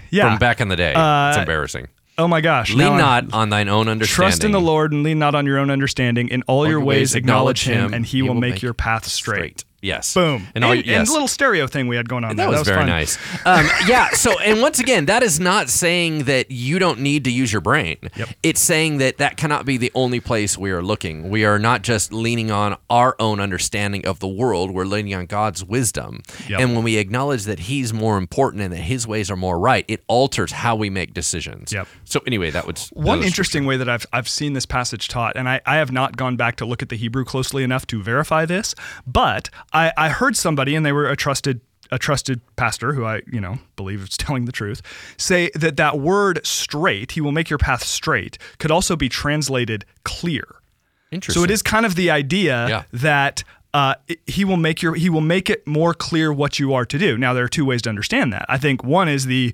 [0.10, 0.30] yeah.
[0.30, 0.94] from back in the day.
[0.94, 1.88] Uh, it's embarrassing.
[2.18, 2.74] Oh my gosh.
[2.74, 4.30] Lean not on thine own understanding.
[4.30, 6.28] Trust in the Lord and lean not on your own understanding.
[6.28, 8.74] In all, all your, your ways, acknowledge him, and he, he will, make, make, your
[8.74, 9.60] path straight.
[9.62, 9.66] straight.
[9.82, 10.14] Yes.
[10.14, 10.48] Boom.
[10.56, 11.00] And, all, and, yes.
[11.00, 12.50] and the little stereo thing we had going on that there.
[12.50, 12.88] Was that was very fun.
[12.88, 13.18] nice.
[13.46, 14.10] Um, yeah.
[14.10, 17.62] So, and once again, that is not saying that you don't need to use your
[17.62, 17.98] brain.
[18.16, 18.30] Yep.
[18.44, 21.30] It's saying that that cannot be the only place we are looking.
[21.30, 24.72] We are not just leaning on our own understanding of the world.
[24.72, 26.22] We're leaning on God's wisdom.
[26.48, 26.60] Yep.
[26.60, 29.86] And when we acknowledge that He's more important and that His ways are more right,
[29.88, 31.72] it alters how we make decisions.
[31.72, 31.88] Yep.
[32.04, 35.48] So anyway, that would one interesting way that I've I've seen this passage taught, and
[35.48, 38.46] I, I have not gone back to look at the Hebrew closely enough to verify
[38.46, 38.76] this,
[39.08, 41.62] but I, I heard somebody, and they were a trusted
[41.92, 44.82] a trusted pastor who I, you know, believe is telling the truth,
[45.18, 49.86] say that that word straight, he will make your path straight, could also be translated
[50.04, 50.44] clear.
[51.12, 51.42] Interesting.
[51.42, 52.84] So it is kind of the idea yeah.
[52.94, 53.44] that
[53.74, 53.96] uh,
[54.26, 57.18] he will make your he will make it more clear what you are to do.
[57.18, 58.46] Now there are two ways to understand that.
[58.48, 59.54] I think one is the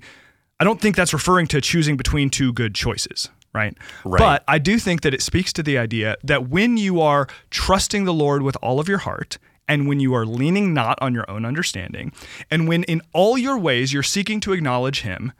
[0.60, 3.30] I don't think that's referring to choosing between two good choices.
[3.54, 3.74] Right?
[4.04, 4.18] right.
[4.18, 8.04] But I do think that it speaks to the idea that when you are trusting
[8.04, 9.38] the Lord with all of your heart
[9.68, 12.12] and when you are leaning not on your own understanding,
[12.50, 15.32] and when in all your ways you're seeking to acknowledge Him,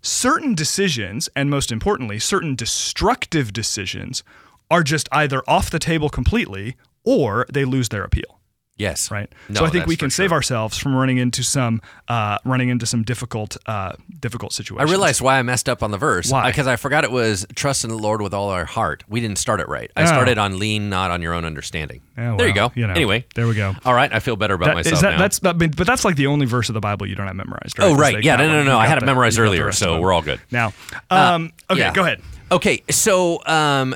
[0.00, 4.22] certain decisions, and most importantly, certain destructive decisions,
[4.70, 8.37] are just either off the table completely or they lose their appeal.
[8.78, 9.10] Yes.
[9.10, 9.30] Right.
[9.48, 10.24] No, so I think we can sure.
[10.24, 14.88] save ourselves from running into some uh, running into some difficult uh, difficult situations.
[14.88, 16.30] I realized why I messed up on the verse.
[16.30, 16.48] Why?
[16.50, 19.02] Because I forgot it was trust in the Lord with all our heart.
[19.08, 19.90] We didn't start it right.
[19.96, 20.06] I Oh.
[20.06, 22.00] started on lean not on your own understanding.
[22.16, 22.72] Yeah, there you go.
[22.74, 23.74] you know, anyway, there we go.
[23.84, 24.12] all right.
[24.12, 25.18] I feel better about That- myself that, now.
[25.18, 27.78] That's mean, but that's like the only verse of the Bible you don't have memorized.
[27.78, 27.86] Right?
[27.86, 28.22] Oh, right.
[28.22, 30.12] Yeah, got no, no, no, I had it memorized you got the earlier, so we're
[30.12, 30.40] all good.
[30.50, 30.72] Now,
[31.10, 31.92] um, okay, yeah.
[31.92, 32.20] go ahead.
[32.50, 33.94] Okay, so um,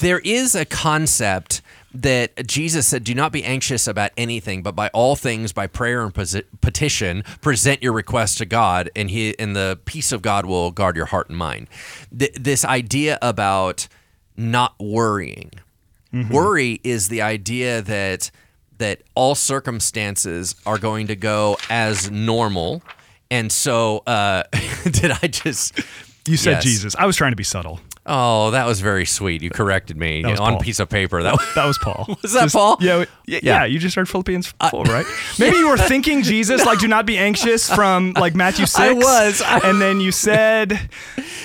[0.00, 1.62] there is a concept
[1.94, 6.02] that Jesus said, "Do not be anxious about anything, but by all things, by prayer
[6.02, 6.12] and
[6.60, 10.96] petition, present your requests to God, and He and the peace of God will guard
[10.96, 11.68] your heart and mind."
[12.16, 13.88] Th- this idea about
[14.36, 15.50] not worrying.
[16.30, 18.30] Worry is the idea that
[18.78, 22.82] that all circumstances are going to go as normal,
[23.30, 24.42] and so uh,
[24.84, 25.78] did I just?
[26.26, 26.64] You said Yes.
[26.64, 26.96] Jesus.
[26.96, 27.80] I was trying to be subtle.
[28.08, 29.42] Oh, that was very sweet.
[29.42, 31.22] You corrected me on piece of paper.
[31.22, 32.06] That was, That was Paul.
[32.22, 32.76] Was that Just- Paul?
[32.80, 33.64] Yeah, yeah, yeah.
[33.64, 35.06] You just heard Philippians uh, four, right?
[35.38, 38.78] Maybe you were thinking Jesus, like "Do not be anxious" from like Matthew six.
[38.78, 39.42] I was.
[39.64, 40.88] and then you said,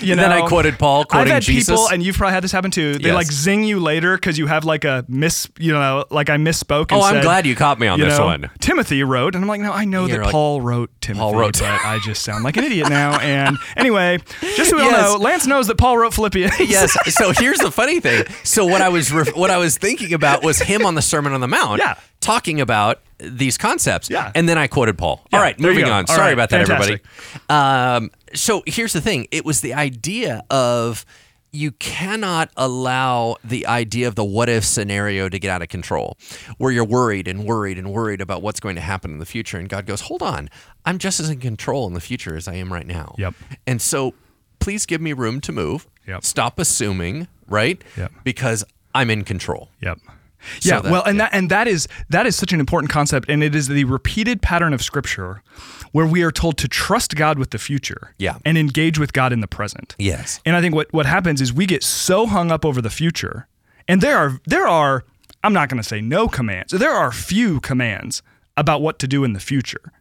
[0.01, 1.70] you know, then I quoted Paul, I've quoting had Jesus.
[1.70, 2.97] people, and you've probably had this happen too.
[2.99, 3.16] They Yes.
[3.16, 6.91] like zing you later because you have like a miss, you know, like I misspoke.
[6.91, 8.49] And oh, I'm glad you caught me on this know, one.
[8.59, 11.20] Timothy wrote, and I'm like, no, I know You're that like, Paul wrote Timothy.
[11.22, 13.20] Paul wrote- but I just sound like an idiot now.
[13.20, 14.20] And anyway,
[14.55, 15.07] just so we Yes.
[15.07, 16.51] all know, Lance knows that Paul wrote Philippians.
[16.60, 16.97] yes.
[17.16, 18.26] So here's the funny thing.
[18.43, 21.41] So what I was what I was thinking about was him on the Sermon on
[21.41, 21.95] the Mount, Yeah.
[22.20, 24.10] talking about these concepts.
[24.10, 24.32] Yeah.
[24.34, 25.22] And then I quoted Paul.
[25.32, 26.06] Yeah, All right, moving on.
[26.10, 27.04] All Sorry right, about that, fantastic.
[27.49, 27.49] everybody.
[28.04, 29.28] Um, so here's the thing.
[29.32, 31.06] It was the idea of
[31.54, 36.18] you cannot allow the idea of the what if scenario to get out of control,
[36.58, 39.58] where you're worried and worried and worried about what's going to happen in the future.
[39.58, 40.49] And God goes, hold on,
[40.86, 43.16] I'm just as in control in the future as I am right now.
[43.18, 43.34] Yep.
[43.68, 44.14] And so
[44.60, 45.88] please give me room to move.
[46.08, 46.24] Yep.
[46.24, 47.82] Stop assuming, right?
[47.97, 48.12] Yep.
[48.24, 49.70] Because I'm in control.
[49.82, 49.99] Yep.
[50.60, 53.30] So Yeah, that- well, and that and that is that is such an important concept,
[53.30, 55.43] and it is the repeated pattern of Scripture,
[55.91, 58.38] where we are told to trust God with the future, Yeah.
[58.43, 59.95] and engage with God in the present.
[59.99, 60.39] Yes.
[60.45, 63.47] And I think what what happens is we get so hung up over the future,
[63.88, 65.04] and there are there are
[65.43, 66.72] I'm not going to say no commands.
[66.72, 68.22] There are few commands
[68.58, 69.91] about what to do in the future.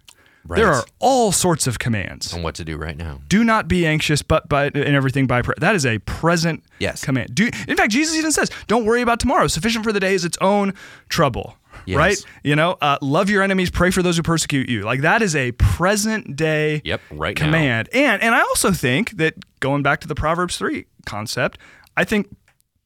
[0.49, 2.33] There are all sorts of commands.
[2.33, 3.21] On what to do right now.
[3.29, 5.55] Do not be anxious, but by in everything by prayer.
[5.59, 7.05] That is a present Yes.
[7.05, 7.35] command.
[7.35, 9.47] Do in fact, Jesus even says, "Don't worry about tomorrow.
[9.47, 10.73] Sufficient for the day is its own
[11.09, 11.97] trouble." Yes.
[11.97, 12.25] Right?
[12.43, 14.83] You know, uh, love your enemies, pray for those who persecute you.
[14.83, 17.45] Like that is a present day Yep, right now.
[17.45, 17.89] command.
[17.93, 21.59] And and I also think that going back to the Proverbs three concept,
[21.97, 22.29] I think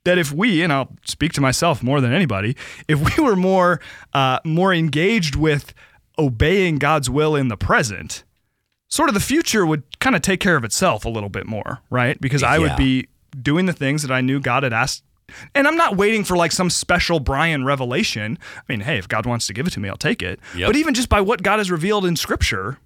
[0.04, 2.56] that if we and I'll speak to myself more than anybody,
[2.88, 3.80] if we were more
[4.12, 5.72] uh, more engaged with
[6.18, 8.24] obeying God's will in the present,
[8.88, 11.80] sort of the future would kind of take care of itself a little bit more,
[11.90, 12.20] right?
[12.20, 12.58] Because I Yeah.
[12.60, 13.08] would be
[13.42, 15.02] doing the things that I knew God had asked.
[15.54, 18.38] And I'm not waiting for like some special Brian revelation.
[18.56, 20.38] I mean, hey, if God wants to give it to me, I'll take it.
[20.54, 20.68] Yep.
[20.68, 22.78] But even just by what God has revealed in scripture,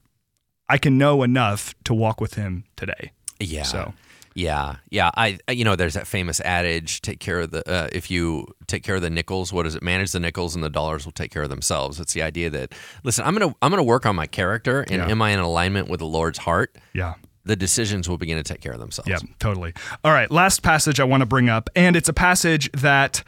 [0.68, 3.12] I can know enough to walk with him today.
[3.40, 3.64] Yeah.
[3.64, 3.92] So-
[4.38, 5.10] Yeah, yeah.
[5.16, 7.68] I, you know, there's that famous adage: take care of the.
[7.68, 9.82] Uh, if you take care of the nickels, what is it?
[9.82, 11.98] Manage the nickels, and the dollars will take care of themselves.
[11.98, 12.72] It's the idea that
[13.02, 15.08] listen, I'm gonna I'm gonna work on my character, and Yeah.
[15.08, 16.78] am I in alignment with the Lord's heart?
[16.92, 17.14] Yeah.
[17.46, 19.08] The decisions will begin to take care of themselves.
[19.08, 19.72] Yeah, totally.
[20.04, 23.24] All right, last passage I want to bring up, and it's a passage that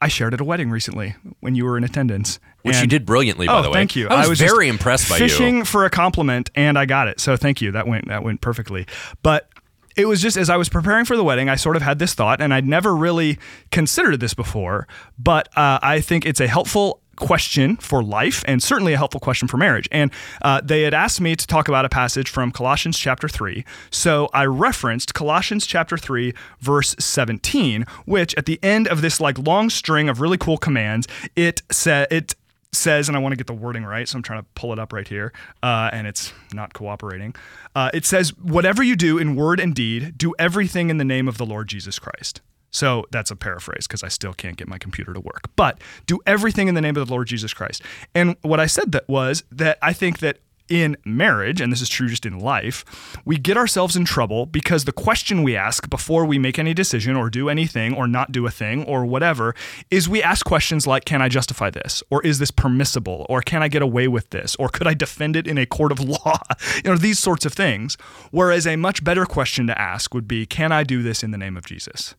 [0.00, 2.38] I shared at a wedding recently when you were in attendance.
[2.62, 3.74] Which you did brilliantly, by oh, the way.
[3.74, 4.08] thank you.
[4.08, 5.64] I was, just very impressed by fishing you.
[5.64, 7.18] for a compliment, and I got it.
[7.18, 7.72] So thank you.
[7.72, 8.86] That went that went perfectly.
[9.22, 9.48] But
[9.96, 12.14] it was just as I was preparing for the wedding, I sort of had this
[12.14, 13.38] thought, and I'd never really
[13.70, 14.86] considered this before.
[15.18, 19.46] But uh, I think it's a helpful question for life and certainly a helpful question
[19.46, 19.88] for marriage.
[19.92, 20.10] And
[20.42, 23.64] uh, they had asked me to talk about a passage from Colossians chapter 3.
[23.90, 29.38] So I referenced Colossians chapter 3, verse 17, which at the end of this like
[29.38, 32.34] long string of really cool commands, it said it
[32.72, 34.78] says, and I want to get the wording right, so I'm trying to pull it
[34.78, 37.34] up right here, uh, and it's not cooperating.
[37.74, 41.28] Uh, it says, Whatever you do in word and deed, do everything in the name
[41.28, 42.40] of the Lord Jesus Christ.
[42.70, 45.50] So that's a paraphrase because I still can't get my computer to work.
[45.56, 47.82] But do everything in the name of the Lord Jesus Christ.
[48.14, 50.38] And what I said that was that I think that
[50.72, 52.82] in marriage, and this is true just in life,
[53.26, 57.14] we get ourselves in trouble because the question we ask before we make any decision
[57.14, 59.54] or do anything or not do a thing or whatever
[59.90, 62.02] is we ask questions like, Can I justify this?
[62.10, 63.26] Or is this permissible?
[63.28, 64.56] Or can I get away with this?
[64.56, 66.38] Or could I defend it in a court of law?
[66.76, 67.98] you know, these sorts of things.
[68.30, 71.38] Whereas a much better question to ask would be, Can I do this in the
[71.38, 72.14] name of Jesus?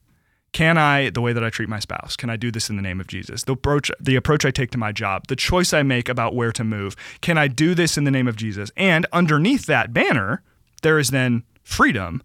[0.53, 2.81] Can I, the way that I treat my spouse, can I do this in the
[2.81, 3.43] name of Jesus?
[3.43, 6.51] The approach, the approach I take to my job, the choice I make about where
[6.51, 8.71] to move, can I do this in the name of Jesus?
[8.77, 10.43] And underneath that banner,
[10.83, 12.21] there is then freedom.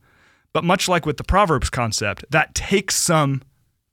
[0.52, 3.42] But much like with the Proverbs concept, that takes some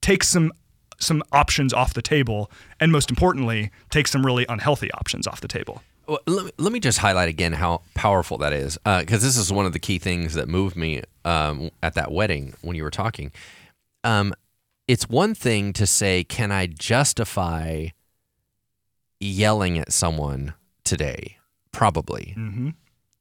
[0.02, 0.52] takes some
[0.98, 5.48] some options off the table, and most importantly, takes some really unhealthy options off the
[5.48, 5.82] table.
[6.08, 9.52] Well, let, me, let me just highlight again how powerful that is, because this is
[9.52, 12.92] one of the key things that moved me um, at that wedding when you were
[12.92, 13.32] talking.
[14.06, 14.34] Um,
[14.88, 17.88] it's one thing to say, "Can I justify
[19.20, 20.54] yelling at someone
[20.84, 21.38] today?"
[21.72, 22.34] Probably.
[22.38, 22.70] Mm-hmm.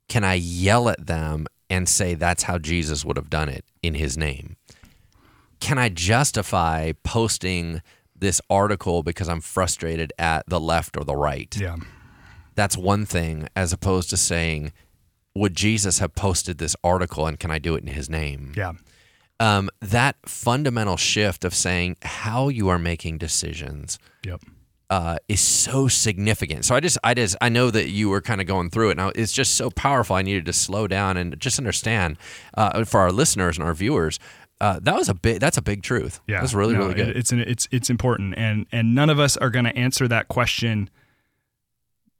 [0.09, 3.95] Can I yell at them and say that's how Jesus would have done it in
[3.95, 4.57] His name?
[5.61, 7.81] Can I justify posting
[8.15, 11.55] this article because I'm frustrated at the left or the right?
[11.59, 11.77] Yeah.
[12.55, 14.73] that's one thing as opposed to saying
[15.35, 18.75] would jesus have posted this article and can i do it in his name Yeah.
[19.45, 24.41] Um, that fundamental shift of saying how you are making decisions Yep.
[24.91, 28.41] uh, is so significant so i just i just i know that you were kind
[28.41, 31.39] of going through it now it's just so powerful i needed to slow down and
[31.41, 32.17] just understand
[32.57, 34.19] uh, for our listeners and our viewers
[34.61, 35.41] uh, that was a big.
[35.41, 36.21] That's a big truth.
[36.29, 37.17] Yeah, that's really no, really good.
[37.17, 40.29] It's an, it's it's important, and and none of us are going to answer that
[40.29, 40.89] question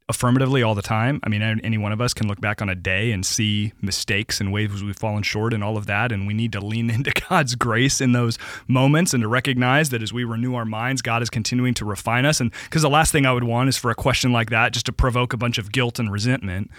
[0.07, 1.19] affirmatively all the time.
[1.23, 4.39] I mean, any one of us can look back on a day and see mistakes
[4.39, 7.11] and ways we've fallen short and all of that, and we need to lean into
[7.29, 8.37] God's grace in those
[8.67, 12.25] moments and to recognize that as we renew our minds, God is continuing to refine
[12.25, 12.39] us.
[12.39, 14.85] And because the last thing I would want is for a question like that just
[14.85, 16.69] to provoke a bunch of guilt and resentment.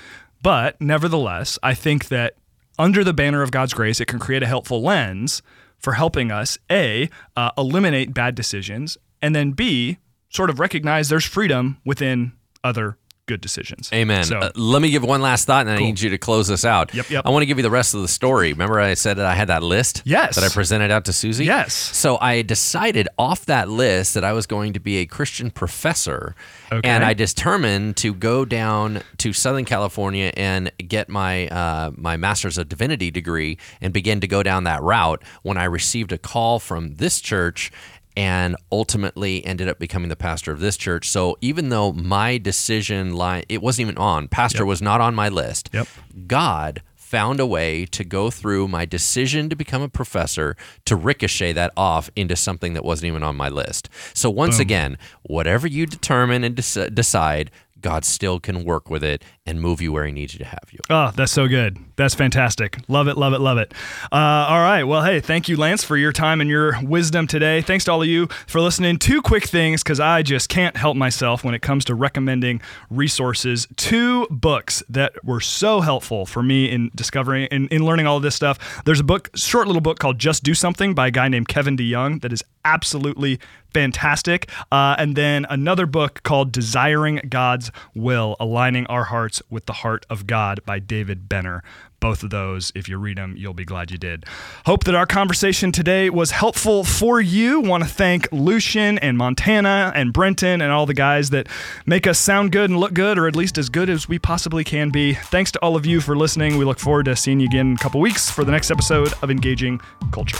[0.43, 2.35] But nevertheless, I think that
[2.79, 5.43] under the banner of God's grace, it can create a helpful lens
[5.79, 9.99] for helping us a uh, eliminate bad decisions, and then b
[10.31, 12.97] sort of recognize there's freedom within other
[13.27, 13.91] good decisions.
[13.93, 14.24] Amen.
[14.24, 16.64] So Uh, let me give one last thought, and I need you to close this
[16.64, 16.95] out.
[16.95, 17.22] Yep, yep.
[17.27, 18.53] I want to give you the rest of the story.
[18.53, 20.03] Remember, I said that I had that list.
[20.05, 20.37] Yes.
[20.37, 21.45] That I presented out to Susie.
[21.45, 21.74] Yes.
[21.74, 26.35] So I decided off that list that I was going to be a Christian professor,
[26.72, 26.89] Okay.
[26.89, 32.59] and I determined to go down to Southern California and get my uh, my Master's
[32.59, 35.22] of Divinity degree and begin to go down that route.
[35.43, 37.70] When I received a call from this church
[38.17, 41.09] and ultimately ended up becoming the pastor of this church.
[41.09, 44.69] So even though my decision line it wasn't even on, pastor Yep.
[44.69, 45.71] was not on my list.
[45.73, 45.87] Yep.
[46.27, 51.53] God found a way to go through my decision to become a professor to ricochet
[51.53, 53.89] that off into something that wasn't even on my list.
[54.12, 57.53] So once again, whatever you determine and dec- decide,
[57.87, 60.64] God still can work with it and move you where he needs you to have
[60.72, 60.80] you.
[60.91, 61.78] Oh, that's so good.
[61.95, 62.78] That's fantastic.
[62.89, 63.72] Love it, love it, love it.
[64.11, 64.82] Uh, all right.
[64.82, 67.62] Well, hey, thank you, Lance, for your time and your wisdom today.
[67.62, 68.99] Thanks to all of you for listening.
[68.99, 72.61] Two quick things, because I just can't help myself when it comes to recommending
[72.91, 73.68] resources.
[73.76, 78.24] Two books that were so helpful for me in discovering and in, learning all of
[78.24, 78.82] this stuff.
[78.84, 81.76] There's a book, short little book called Just Do Something by a guy named Kevin
[81.76, 83.39] DeYoung that is absolutely
[83.72, 84.51] fantastic.
[84.72, 90.07] Uh, and then another book called Desiring God's Will, Aligning Our Hearts with the Heart
[90.11, 91.62] of God by David Benner.
[91.99, 94.27] Both of those, if you read them, you'll be glad you did.
[94.66, 97.61] Hope that our conversation today was helpful for you.
[97.61, 101.49] Want to thank Lucian and Montana and Brenton and all the guys that
[101.87, 104.62] make us sound good and look good, or at least as good as we possibly
[104.62, 105.14] can be.
[105.14, 106.59] Thanks to all of you for listening.
[106.59, 109.12] We look forward to seeing you again in a couple weeks for the next episode
[109.22, 109.81] of Engaging
[110.12, 110.39] Culture.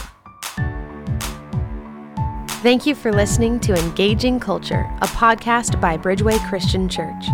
[2.67, 7.27] Thank you for listening to Engaging Culture, a podcast by Bridgeway Christian Church.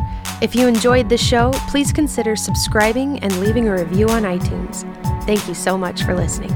[0.43, 4.83] If you enjoyed the show, please consider subscribing and leaving a review on iTunes.
[5.25, 6.53] Thank you so much for listening.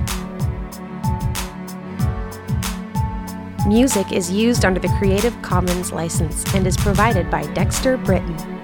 [3.66, 8.55] Music is used under the Creative Commons license and is provided by Dexter Britain.